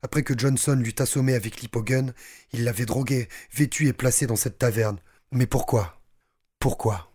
Après 0.02 0.24
que 0.24 0.38
Johnson 0.38 0.76
l'eut 0.76 0.96
assommé 1.00 1.34
avec 1.34 1.62
l'hypogun, 1.62 2.14
il 2.54 2.64
l'avait 2.64 2.86
drogué, 2.86 3.28
vêtu 3.54 3.88
et 3.88 3.94
placé 3.94 4.28
dans 4.28 4.36
cette 4.36 4.58
taverne. 4.58 5.00
Mais 5.32 5.48
pourquoi? 5.48 6.02
Pourquoi? 6.60 7.12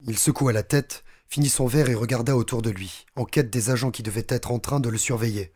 Il 0.00 0.18
secoua 0.18 0.52
la 0.52 0.62
tête, 0.62 1.04
finit 1.28 1.48
son 1.48 1.66
verre 1.66 1.88
et 1.88 1.94
regarda 1.94 2.36
autour 2.36 2.62
de 2.62 2.70
lui, 2.70 3.06
en 3.16 3.24
quête 3.24 3.50
des 3.50 3.70
agents 3.70 3.90
qui 3.90 4.02
devaient 4.02 4.26
être 4.28 4.50
en 4.50 4.58
train 4.58 4.80
de 4.80 4.88
le 4.88 4.98
surveiller. 4.98 5.52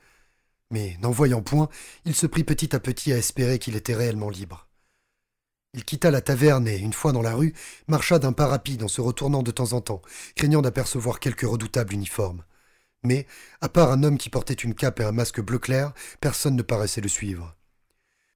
Mais, 0.71 0.97
n'en 1.01 1.11
voyant 1.11 1.43
point, 1.43 1.69
il 2.05 2.15
se 2.15 2.27
prit 2.27 2.45
petit 2.45 2.75
à 2.75 2.81
petit 2.81 3.13
à 3.13 3.19
espérer 3.19 3.59
qu'il 3.59 3.77
était 3.77 3.95
réellement 3.95 4.31
libre. 4.31 4.69
Il 5.75 5.85
quitta 5.85 6.11
la 6.11 6.21
taverne 6.21 6.69
et, 6.69 6.77
une 6.77 6.93
fois 6.93 7.13
dans 7.13 7.23
la 7.23 7.35
rue, 7.35 7.53
marcha 7.89 8.19
d'un 8.19 8.33
pas 8.33 8.47
rapide 8.47 8.83
en 8.83 8.89
se 8.89 9.01
retournant 9.01 9.43
de 9.43 9.51
temps 9.51 9.73
en 9.73 9.81
temps, 9.81 10.03
craignant 10.37 10.63
d'apercevoir 10.63 11.21
quelque 11.21 11.47
redoutable 11.47 11.95
uniforme. 11.95 12.45
Mais, 13.03 13.27
à 13.61 13.69
part 13.69 13.91
un 13.91 14.03
homme 14.03 14.19
qui 14.19 14.31
portait 14.31 14.55
une 14.55 14.75
cape 14.75 15.01
et 15.01 15.05
un 15.05 15.13
masque 15.13 15.41
bleu 15.41 15.59
clair, 15.59 15.93
personne 16.21 16.57
ne 16.57 16.63
paraissait 16.63 17.01
le 17.01 17.09
suivre. 17.09 17.57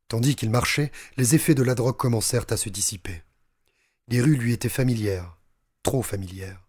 Tandis 0.09 0.37
qu'il 0.37 0.51
marchait, 0.51 0.91
les 1.17 1.35
effets 1.35 1.55
de 1.55 1.62
la 1.62 1.75
drogue 1.75 1.97
commencèrent 1.97 2.47
à 2.51 2.57
se 2.57 2.69
dissiper. 2.69 3.23
Les 4.09 4.21
rues 4.21 4.37
lui 4.37 4.53
étaient 4.53 4.69
familières, 4.69 5.37
trop 5.83 6.03
familières. 6.03 6.67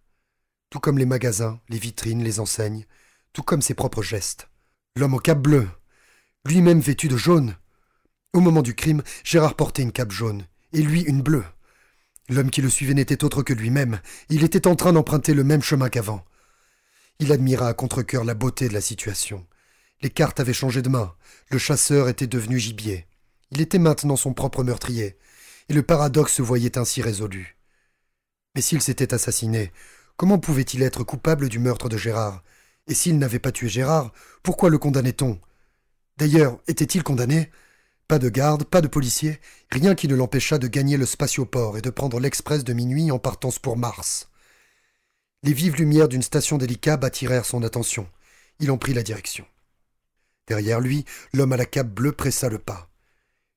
Tout 0.69 0.80
comme 0.80 0.98
les 0.98 1.06
magasins, 1.06 1.60
les 1.69 1.80
vitrines, 1.80 2.24
les 2.24 2.39
enseignes, 2.39 2.86
tout 3.34 3.43
comme 3.43 3.62
ses 3.62 3.74
propres 3.74 4.04
gestes. 4.04 4.49
L'homme 5.00 5.14
en 5.14 5.20
cape 5.20 5.40
bleue, 5.40 5.66
lui-même 6.46 6.82
vêtu 6.82 7.08
de 7.08 7.16
jaune. 7.16 7.56
Au 8.34 8.42
moment 8.42 8.62
du 8.62 8.76
crime, 8.76 9.02
Gérard 9.24 9.56
portait 9.56 9.82
une 9.82 9.94
cape 9.94 10.12
jaune, 10.12 10.46
et 10.74 10.82
lui 10.82 11.04
une 11.04 11.22
bleue. 11.22 11.46
L'homme 12.28 12.50
qui 12.50 12.62
le 12.62 12.70
suivait 12.70 12.94
n'était 12.94 13.24
autre 13.24 13.42
que 13.42 13.54
lui-même. 13.54 14.02
Il 14.28 14.44
était 14.44 14.68
en 14.68 14.76
train 14.76 14.92
d'emprunter 14.92 15.34
le 15.34 15.46
même 15.46 15.62
chemin 15.62 15.88
qu'avant. 15.88 16.26
Il 17.20 17.32
admira 17.32 17.70
à 17.70 17.74
contre-cœur 17.74 18.26
la 18.26 18.34
beauté 18.34 18.68
de 18.68 18.74
la 18.74 18.82
situation. 18.82 19.48
Les 20.02 20.10
cartes 20.10 20.42
avaient 20.42 20.52
changé 20.52 20.82
de 20.82 20.90
main. 20.90 21.16
Le 21.50 21.60
chasseur 21.60 22.10
était 22.10 22.28
devenu 22.28 22.60
gibier. 22.60 23.08
Il 23.52 23.62
était 23.62 23.80
maintenant 23.80 24.18
son 24.18 24.34
propre 24.34 24.66
meurtrier. 24.66 25.18
Et 25.70 25.74
le 25.74 25.84
paradoxe 25.84 26.34
se 26.34 26.42
voyait 26.42 26.78
ainsi 26.78 27.02
résolu. 27.02 27.58
Mais 28.54 28.62
s'il 28.62 28.82
s'était 28.82 29.14
assassiné, 29.14 29.72
comment 30.18 30.40
pouvait-il 30.40 30.84
être 30.84 31.06
coupable 31.06 31.48
du 31.48 31.58
meurtre 31.58 31.88
de 31.88 31.96
Gérard? 31.96 32.44
Et 32.89 32.95
s'il 32.95 33.19
n'avait 33.19 33.39
pas 33.39 33.52
tué 33.52 33.69
Gérard, 33.69 34.12
pourquoi 34.41 34.69
le 34.69 34.80
condamnait-on? 34.80 35.39
D'ailleurs, 36.17 36.60
était-il 36.67 37.04
condamné? 37.04 37.52
Pas 38.08 38.17
de 38.17 38.30
garde, 38.30 38.63
pas 38.63 38.82
de 38.82 38.88
policier, 38.88 39.39
rien 39.71 39.93
qui 39.93 40.08
ne 40.08 40.15
l'empêcha 40.15 40.58
de 40.58 40.67
gagner 40.67 40.97
le 40.97 41.06
spatioport 41.06 41.78
et 41.78 41.82
de 41.82 41.91
prendre 41.91 42.19
l'express 42.19 42.63
de 42.63 42.73
minuit 42.73 43.12
en 43.12 43.19
partance 43.19 43.60
pour 43.60 43.78
Mars. 43.78 44.30
Les 45.43 45.54
vives 45.54 45.75
lumières 45.75 46.08
d'une 46.08 46.23
station 46.23 46.58
d'hélicab 46.58 47.06
attirèrent 47.06 47.45
son 47.45 47.62
attention. 47.62 48.10
Il 48.60 48.71
en 48.71 48.80
prit 48.80 48.95
la 48.95 49.04
direction. 49.04 49.45
Derrière 50.47 50.82
lui, 50.82 51.06
l'homme 51.32 51.54
à 51.54 51.58
la 51.58 51.67
cape 51.67 51.89
bleue 51.89 52.12
pressa 52.12 52.49
le 52.49 52.58
pas. 52.58 52.89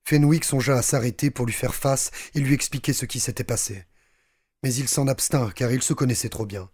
Fenwick 0.05 0.45
songea 0.45 0.77
à 0.77 0.83
s'arrêter 0.83 1.31
pour 1.31 1.47
lui 1.47 1.55
faire 1.55 1.75
face 1.75 2.11
et 2.35 2.41
lui 2.41 2.53
expliquer 2.53 2.93
ce 2.93 3.07
qui 3.07 3.19
s'était 3.19 3.45
passé. 3.45 3.87
Mais 4.63 4.75
il 4.75 4.89
s'en 4.89 5.09
abstint 5.09 5.51
car 5.53 5.73
il 5.73 5.83
se 5.83 5.95
connaissait 5.95 6.29
trop 6.29 6.45
bien. 6.45 6.69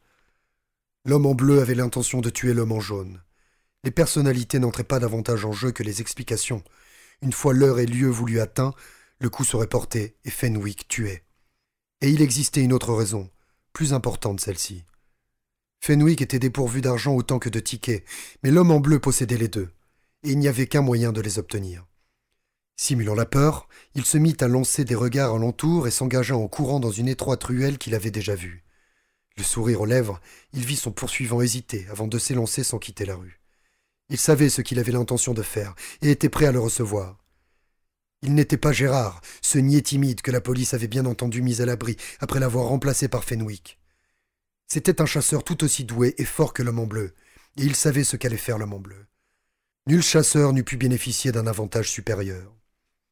L'homme 1.04 1.26
en 1.26 1.34
bleu 1.34 1.60
avait 1.60 1.74
l'intention 1.74 2.20
de 2.20 2.30
tuer 2.30 2.54
l'homme 2.54 2.72
en 2.72 2.80
jaune. 2.80 3.22
Les 3.84 3.90
personnalités 3.90 4.58
n'entraient 4.58 4.84
pas 4.84 4.98
davantage 4.98 5.44
en 5.44 5.52
jeu 5.52 5.70
que 5.70 5.82
les 5.82 6.00
explications, 6.00 6.62
une 7.22 7.32
fois 7.32 7.54
l'heure 7.54 7.78
et 7.78 7.86
lieu 7.86 8.08
voulu 8.08 8.40
atteint, 8.40 8.74
le 9.20 9.30
coup 9.30 9.44
serait 9.44 9.66
porté 9.66 10.16
et 10.24 10.30
Fenwick 10.30 10.88
tué. 10.88 11.22
Et 12.00 12.10
il 12.10 12.22
existait 12.22 12.62
une 12.62 12.72
autre 12.72 12.94
raison, 12.94 13.30
plus 13.72 13.92
importante 13.92 14.40
celle-ci. 14.40 14.84
Fenwick 15.80 16.22
était 16.22 16.38
dépourvu 16.38 16.80
d'argent 16.80 17.14
autant 17.14 17.38
que 17.38 17.48
de 17.48 17.60
tickets, 17.60 18.04
mais 18.42 18.50
l'homme 18.50 18.70
en 18.70 18.80
bleu 18.80 18.98
possédait 18.98 19.38
les 19.38 19.48
deux, 19.48 19.70
et 20.24 20.30
il 20.30 20.38
n'y 20.38 20.48
avait 20.48 20.66
qu'un 20.66 20.82
moyen 20.82 21.12
de 21.12 21.20
les 21.20 21.38
obtenir. 21.38 21.86
Simulant 22.76 23.14
la 23.14 23.26
peur, 23.26 23.68
il 23.94 24.04
se 24.04 24.18
mit 24.18 24.36
à 24.40 24.46
lancer 24.46 24.84
des 24.84 24.94
regards 24.94 25.34
alentour 25.34 25.88
et 25.88 25.90
s'engagea 25.90 26.36
en 26.36 26.46
courant 26.46 26.78
dans 26.78 26.92
une 26.92 27.08
étroite 27.08 27.42
ruelle 27.42 27.78
qu'il 27.78 27.94
avait 27.94 28.12
déjà 28.12 28.36
vue. 28.36 28.64
Le 29.38 29.44
sourire 29.44 29.80
aux 29.80 29.86
lèvres, 29.86 30.20
il 30.52 30.64
vit 30.64 30.74
son 30.74 30.90
poursuivant 30.90 31.40
hésiter 31.40 31.86
avant 31.90 32.08
de 32.08 32.18
s'élancer 32.18 32.64
sans 32.64 32.80
quitter 32.80 33.04
la 33.06 33.14
rue. 33.14 33.40
Il 34.08 34.18
savait 34.18 34.48
ce 34.48 34.62
qu'il 34.62 34.80
avait 34.80 34.90
l'intention 34.90 35.32
de 35.32 35.42
faire 35.42 35.76
et 36.02 36.10
était 36.10 36.28
prêt 36.28 36.46
à 36.46 36.52
le 36.52 36.58
recevoir. 36.58 37.24
Il 38.22 38.34
n'était 38.34 38.56
pas 38.56 38.72
Gérard, 38.72 39.20
ce 39.40 39.58
niais 39.58 39.82
timide 39.82 40.22
que 40.22 40.32
la 40.32 40.40
police 40.40 40.74
avait 40.74 40.88
bien 40.88 41.06
entendu 41.06 41.40
mis 41.40 41.62
à 41.62 41.66
l'abri 41.66 41.96
après 42.18 42.40
l'avoir 42.40 42.66
remplacé 42.66 43.06
par 43.06 43.22
Fenwick. 43.22 43.78
C'était 44.66 45.00
un 45.00 45.06
chasseur 45.06 45.44
tout 45.44 45.62
aussi 45.62 45.84
doué 45.84 46.16
et 46.18 46.24
fort 46.24 46.52
que 46.52 46.64
l'homme 46.64 46.80
en 46.80 46.86
bleu, 46.86 47.14
et 47.56 47.62
il 47.62 47.76
savait 47.76 48.02
ce 48.02 48.16
qu'allait 48.16 48.36
faire 48.36 48.58
l'homme 48.58 48.74
en 48.74 48.80
bleu. 48.80 49.06
Nul 49.86 50.02
chasseur 50.02 50.52
n'eût 50.52 50.64
pu 50.64 50.76
bénéficier 50.76 51.30
d'un 51.30 51.46
avantage 51.46 51.90
supérieur. 51.90 52.57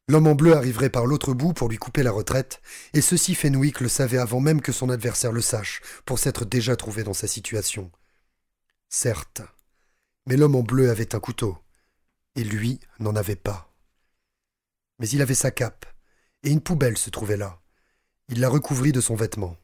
L'homme 0.09 0.27
en 0.27 0.35
bleu 0.35 0.55
arriverait 0.55 0.89
par 0.89 1.05
l'autre 1.05 1.33
bout 1.33 1.51
pour 1.53 1.67
lui 1.67 1.77
couper 1.77 2.01
la 2.01 2.11
retraite, 2.11 2.61
et 2.93 3.01
ceci 3.01 3.35
Fenwick 3.35 3.81
le 3.81 3.89
savait 3.89 4.17
avant 4.17 4.39
même 4.39 4.61
que 4.61 4.71
son 4.71 4.89
adversaire 4.89 5.33
le 5.33 5.41
sache, 5.41 5.81
pour 6.05 6.17
s'être 6.17 6.45
déjà 6.45 6.77
trouvé 6.77 7.03
dans 7.03 7.13
sa 7.13 7.27
situation. 7.27 7.91
Certes, 8.87 9.41
mais 10.25 10.37
l'homme 10.37 10.55
en 10.55 10.63
bleu 10.63 10.89
avait 10.89 11.13
un 11.13 11.19
couteau, 11.19 11.57
et 12.35 12.45
lui 12.45 12.79
n'en 12.99 13.17
avait 13.17 13.35
pas. 13.35 13.73
Mais 14.99 15.09
il 15.09 15.21
avait 15.21 15.35
sa 15.35 15.51
cape, 15.51 15.85
et 16.43 16.51
une 16.51 16.61
poubelle 16.61 16.97
se 16.97 17.09
trouvait 17.09 17.37
là. 17.37 17.59
Il 18.29 18.39
la 18.39 18.47
recouvrit 18.47 18.93
de 18.93 19.01
son 19.01 19.15
vêtement. 19.15 19.57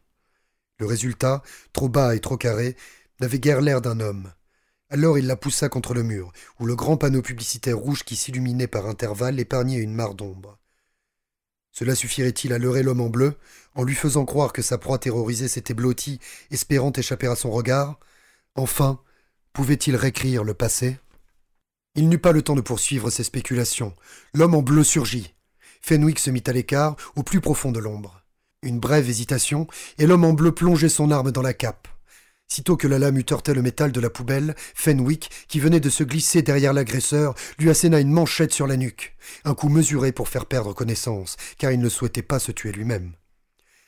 Le 0.78 0.86
résultat, 0.86 1.42
trop 1.72 1.88
bas 1.88 2.16
et 2.16 2.20
trop 2.20 2.36
carré, 2.36 2.76
n'avait 3.22 3.40
guère 3.40 3.62
l'air 3.62 3.80
d'un 3.80 4.02
homme. 4.02 4.34
Alors 4.90 5.18
il 5.18 5.28
la 5.28 5.36
poussa 5.36 5.70
contre 5.70 5.94
le 5.94 6.04
mur, 6.04 6.32
où 6.60 6.66
le 6.66 6.76
grand 6.76 6.98
panneau 6.98 7.22
publicitaire 7.22 7.78
rouge 7.78 8.04
qui 8.04 8.16
s'illuminait 8.16 8.68
par 8.68 8.88
intervalles 8.88 9.40
épargnait 9.40 9.80
une 9.80 9.94
mare 9.94 10.14
d'ombre. 10.14 10.60
Cela 11.72 11.96
suffirait-il 11.96 12.54
à 12.54 12.60
leurrer 12.60 12.84
l'homme 12.84 13.02
en 13.02 13.10
bleu, 13.10 13.36
en 13.74 13.84
lui 13.84 13.96
faisant 13.96 14.26
croire 14.26 14.54
que 14.54 14.62
sa 14.62 14.78
proie 14.78 15.00
terrorisée 15.00 15.48
s'était 15.48 15.74
blottie, 15.74 16.20
espérant 16.52 16.92
échapper 16.92 17.28
à 17.28 17.36
son 17.36 17.50
regard? 17.50 18.00
Enfin, 18.54 19.00
Pouvait-il 19.54 19.96
réécrire 19.96 20.44
le 20.44 20.56
passé? 20.56 20.98
Il 21.94 22.10
n'eut 22.10 22.18
pas 22.18 22.32
le 22.32 22.42
temps 22.42 22.56
de 22.56 22.62
poursuivre 22.62 23.12
ses 23.12 23.24
spéculations. 23.24 23.94
L'homme 24.34 24.56
en 24.56 24.64
bleu 24.64 24.84
surgit. 24.84 25.36
Fenwick 25.80 26.18
se 26.18 26.32
mit 26.32 26.42
à 26.48 26.54
l'écart, 26.54 26.96
au 27.16 27.22
plus 27.22 27.40
profond 27.40 27.72
de 27.72 27.80
l'ombre. 27.80 28.24
Une 28.64 28.80
brève 28.80 29.08
hésitation, 29.08 29.68
et 30.00 30.08
l'homme 30.08 30.24
en 30.24 30.34
bleu 30.34 30.52
plongeait 30.52 30.90
son 30.90 31.12
arme 31.12 31.32
dans 31.32 31.44
la 31.44 31.54
cape. 31.54 31.88
Sitôt 32.54 32.78
que 32.78 32.88
la 32.88 33.00
lame 33.00 33.18
eut 33.18 33.26
heurté 33.32 33.52
le 33.56 33.64
métal 33.64 33.92
de 33.92 34.00
la 34.00 34.12
poubelle, 34.12 34.54
Fenwick, 34.76 35.32
qui 35.48 35.60
venait 35.60 35.80
de 35.80 35.90
se 35.90 36.04
glisser 36.04 36.44
derrière 36.44 36.72
l'agresseur, 36.72 37.34
lui 37.58 37.72
asséna 37.72 38.00
une 38.00 38.12
manchette 38.12 38.54
sur 38.54 38.68
la 38.68 38.78
nuque. 38.78 39.18
Un 39.44 39.56
coup 39.56 39.70
mesuré 39.70 40.12
pour 40.12 40.30
faire 40.30 40.46
perdre 40.46 40.72
connaissance, 40.72 41.36
car 41.58 41.72
il 41.72 41.80
ne 41.80 41.90
souhaitait 41.90 42.22
pas 42.22 42.38
se 42.38 42.52
tuer 42.52 42.72
lui-même. 42.72 43.14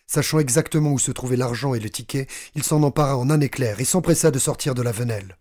Sachant 0.07 0.39
exactement 0.39 0.93
où 0.93 0.97
se 0.97 1.11
trouvait 1.11 1.35
l'argent 1.35 1.75
et 1.75 1.79
le 1.79 1.91
ticket, 1.91 2.25
il 2.55 2.63
s'en 2.63 2.81
empara 2.81 3.17
en 3.17 3.29
un 3.29 3.39
éclair 3.39 3.79
et 3.81 3.85
s'empressa 3.85 4.31
de 4.31 4.39
sortir 4.39 4.73
de 4.73 4.81
la 4.81 4.91
venelle. 4.91 5.37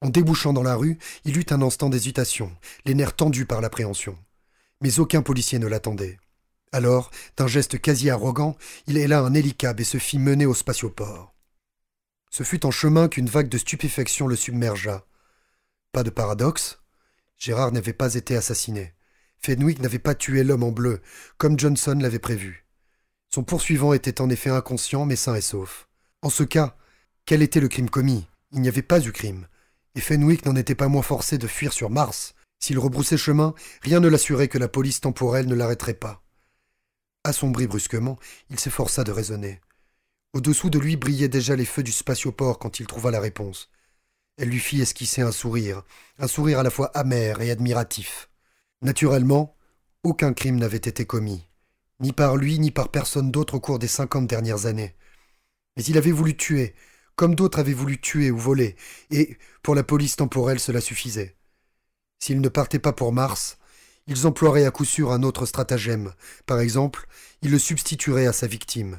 En 0.00 0.08
débouchant 0.08 0.54
dans 0.54 0.62
la 0.62 0.76
rue, 0.76 0.96
il 1.26 1.36
eut 1.36 1.44
un 1.50 1.60
instant 1.60 1.90
d'hésitation, 1.90 2.50
les 2.86 2.94
nerfs 2.94 3.14
tendus 3.14 3.44
par 3.44 3.60
l'appréhension. 3.60 4.16
Mais 4.80 5.00
aucun 5.00 5.20
policier 5.20 5.58
ne 5.58 5.66
l'attendait. 5.66 6.18
Alors, 6.72 7.10
d'un 7.36 7.46
geste 7.46 7.78
quasi 7.78 8.08
arrogant, 8.08 8.56
il 8.86 8.96
héla 8.96 9.20
un 9.20 9.34
hélicab 9.34 9.80
et 9.80 9.84
se 9.84 9.98
fit 9.98 10.18
mener 10.18 10.46
au 10.46 10.54
spatioport. 10.54 11.31
Ce 12.32 12.42
fut 12.42 12.66
en 12.66 12.72
chemin 12.72 13.06
qu'une 13.06 13.28
vague 13.28 13.48
de 13.48 13.58
stupéfaction 13.58 14.26
le 14.26 14.34
submergea. 14.34 15.06
Pas 15.92 16.02
de 16.02 16.10
paradoxe. 16.10 16.80
Gérard 17.36 17.70
n'avait 17.70 17.92
pas 17.92 18.14
été 18.14 18.34
assassiné. 18.34 18.94
Fenwick 19.38 19.78
n'avait 19.78 20.00
pas 20.00 20.16
tué 20.16 20.42
l'homme 20.42 20.64
en 20.64 20.72
bleu, 20.72 21.00
comme 21.38 21.56
Johnson 21.56 21.96
l'avait 22.00 22.18
prévu. 22.18 22.66
Son 23.32 23.44
poursuivant 23.44 23.92
était 23.92 24.20
en 24.20 24.30
effet 24.30 24.50
inconscient, 24.50 25.06
mais 25.06 25.14
sain 25.14 25.36
et 25.36 25.40
sauf. 25.40 25.88
En 26.22 26.30
ce 26.30 26.42
cas, 26.42 26.76
quel 27.26 27.42
était 27.42 27.60
le 27.60 27.68
crime 27.68 27.90
commis? 27.90 28.26
Il 28.50 28.60
n'y 28.60 28.68
avait 28.68 28.82
pas 28.82 29.00
eu 29.00 29.12
crime 29.12 29.46
et 29.94 30.00
Fenwick 30.00 30.46
n'en 30.46 30.56
était 30.56 30.74
pas 30.74 30.88
moins 30.88 31.02
forcé 31.02 31.38
de 31.38 31.46
fuir 31.46 31.72
sur 31.72 31.90
Mars. 31.90 32.34
S'il 32.58 32.78
rebroussait 32.78 33.16
chemin, 33.16 33.54
rien 33.82 34.00
ne 34.00 34.08
l'assurait 34.08 34.48
que 34.48 34.58
la 34.58 34.68
police 34.68 35.00
temporelle 35.00 35.46
ne 35.46 35.54
l'arrêterait 35.54 35.94
pas. 35.94 36.22
Assombri 37.24 37.66
brusquement, 37.66 38.18
il 38.50 38.58
s'efforça 38.58 39.04
de 39.04 39.12
raisonner. 39.12 39.60
Au-dessous 40.34 40.70
de 40.70 40.78
lui 40.78 40.96
brillaient 40.96 41.28
déjà 41.28 41.56
les 41.56 41.66
feux 41.66 41.82
du 41.82 41.92
spatioport 41.92 42.58
quand 42.58 42.80
il 42.80 42.86
trouva 42.86 43.10
la 43.10 43.20
réponse. 43.20 43.70
Elle 44.38 44.48
lui 44.48 44.60
fit 44.60 44.80
esquisser 44.80 45.20
un 45.20 45.30
sourire, 45.30 45.82
un 46.18 46.26
sourire 46.26 46.58
à 46.60 46.62
la 46.62 46.70
fois 46.70 46.86
amer 46.96 47.42
et 47.42 47.50
admiratif. 47.50 48.30
Naturellement, 48.80 49.54
aucun 50.04 50.32
crime 50.32 50.56
n'avait 50.56 50.78
été 50.78 51.04
commis, 51.04 51.46
ni 52.00 52.12
par 52.12 52.36
lui 52.36 52.58
ni 52.58 52.70
par 52.70 52.88
personne 52.88 53.30
d'autre 53.30 53.54
au 53.54 53.60
cours 53.60 53.78
des 53.78 53.88
cinquante 53.88 54.26
dernières 54.26 54.64
années. 54.64 54.96
Mais 55.76 55.84
il 55.84 55.98
avait 55.98 56.12
voulu 56.12 56.34
tuer, 56.34 56.74
comme 57.14 57.34
d'autres 57.34 57.58
avaient 57.58 57.74
voulu 57.74 58.00
tuer 58.00 58.30
ou 58.30 58.38
voler, 58.38 58.74
et 59.10 59.36
pour 59.62 59.74
la 59.74 59.84
police 59.84 60.16
temporelle 60.16 60.60
cela 60.60 60.80
suffisait. 60.80 61.36
S'ils 62.20 62.40
ne 62.40 62.48
partaient 62.48 62.78
pas 62.78 62.94
pour 62.94 63.12
Mars, 63.12 63.58
ils 64.06 64.26
emploieraient 64.26 64.64
à 64.64 64.70
coup 64.70 64.86
sûr 64.86 65.12
un 65.12 65.22
autre 65.22 65.44
stratagème. 65.44 66.14
Par 66.46 66.58
exemple, 66.58 67.06
ils 67.42 67.50
le 67.50 67.58
substitueraient 67.58 68.26
à 68.26 68.32
sa 68.32 68.46
victime. 68.46 68.98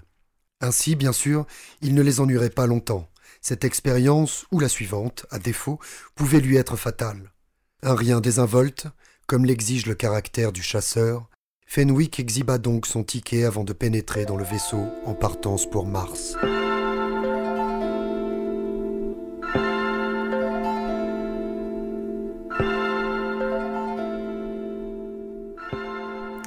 Ainsi, 0.63 0.95
bien 0.95 1.12
sûr, 1.12 1.45
il 1.82 1.93
ne 1.93 2.02
les 2.02 2.21
ennuierait 2.21 2.49
pas 2.49 2.67
longtemps. 2.67 3.10
Cette 3.41 3.65
expérience, 3.65 4.45
ou 4.49 4.62
la 4.62 4.69
suivante, 4.69 5.26
à 5.30 5.38
défaut, 5.38 5.78
pouvait 6.15 6.39
lui 6.39 6.56
être 6.56 6.78
fatale. 6.78 7.34
Un 7.82 7.95
rien 7.95 8.21
désinvolte, 8.21 8.88
comme 9.28 9.43
l'exige 9.43 9.88
le 9.88 9.93
caractère 9.93 10.54
du 10.54 10.63
chasseur, 10.63 11.28
Fenwick 11.67 12.17
exhiba 12.17 12.60
donc 12.60 12.86
son 12.86 13.04
ticket 13.04 13.43
avant 13.43 13.65
de 13.65 13.73
pénétrer 13.73 14.23
dans 14.23 14.38
le 14.38 14.45
vaisseau 14.45 14.86
en 15.06 15.15
partance 15.15 15.69
pour 15.69 15.86
Mars. 15.86 16.38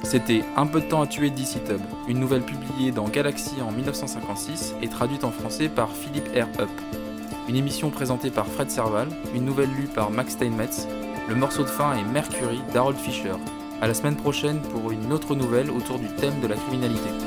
C'était 0.09 0.45
Un 0.55 0.67
peu 0.67 0.79
de 0.79 0.85
temps 0.85 1.01
à 1.01 1.07
tuer 1.07 1.29
d'ici 1.29 1.59
Tub, 1.59 1.81
une 2.07 2.21
nouvelle 2.21 2.41
publiée 2.41 2.93
dans 2.93 3.09
Galaxy 3.09 3.61
en 3.61 3.73
1956 3.73 4.75
et 4.81 4.87
traduite 4.87 5.25
en 5.25 5.31
français 5.31 5.67
par 5.67 5.91
Philippe 5.91 6.29
R. 6.29 6.61
Up. 6.61 6.69
Une 7.49 7.57
émission 7.57 7.89
présentée 7.89 8.31
par 8.31 8.47
Fred 8.47 8.71
Serval, 8.71 9.09
une 9.35 9.43
nouvelle 9.43 9.69
lue 9.69 9.89
par 9.93 10.09
Max 10.09 10.31
Steinmetz, 10.31 10.87
le 11.27 11.35
morceau 11.35 11.63
de 11.63 11.67
fin 11.67 11.97
est 11.97 12.05
Mercury 12.05 12.61
d'Harold 12.73 12.97
Fisher. 12.97 13.35
À 13.81 13.87
la 13.87 13.93
semaine 13.93 14.15
prochaine 14.15 14.61
pour 14.71 14.91
une 14.91 15.11
autre 15.11 15.35
nouvelle 15.35 15.69
autour 15.69 15.99
du 15.99 16.07
thème 16.15 16.39
de 16.39 16.47
la 16.47 16.55
criminalité. 16.55 17.26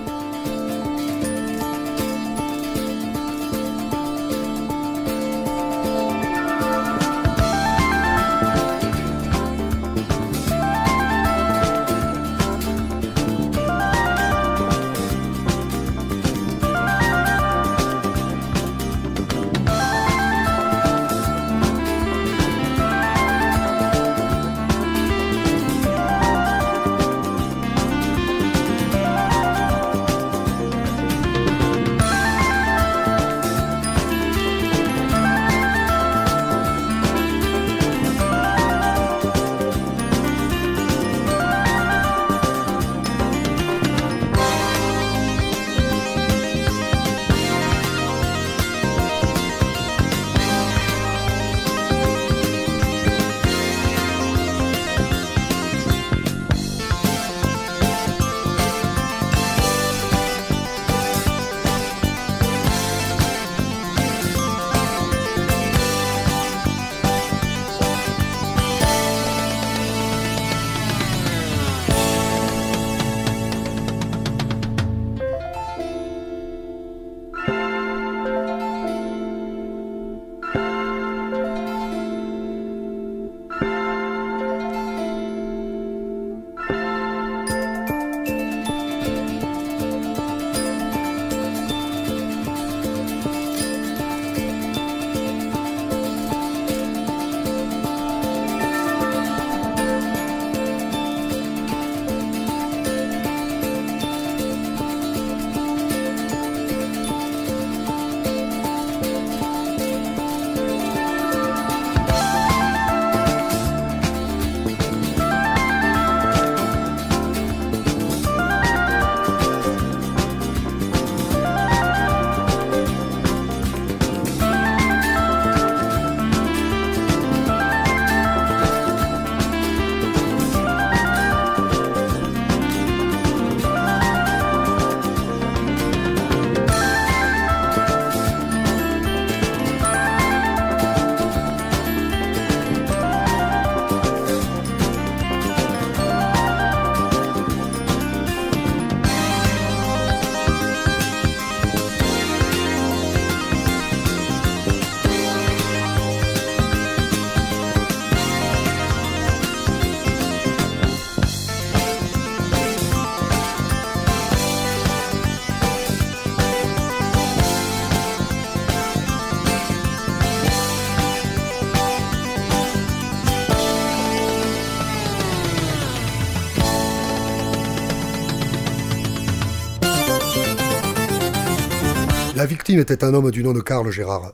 Était 182.81 183.05
un 183.05 183.14
homme 183.14 183.31
du 183.31 183.43
nom 183.43 183.53
de 183.53 183.61
Karl 183.61 183.90
Gérard. 183.90 184.33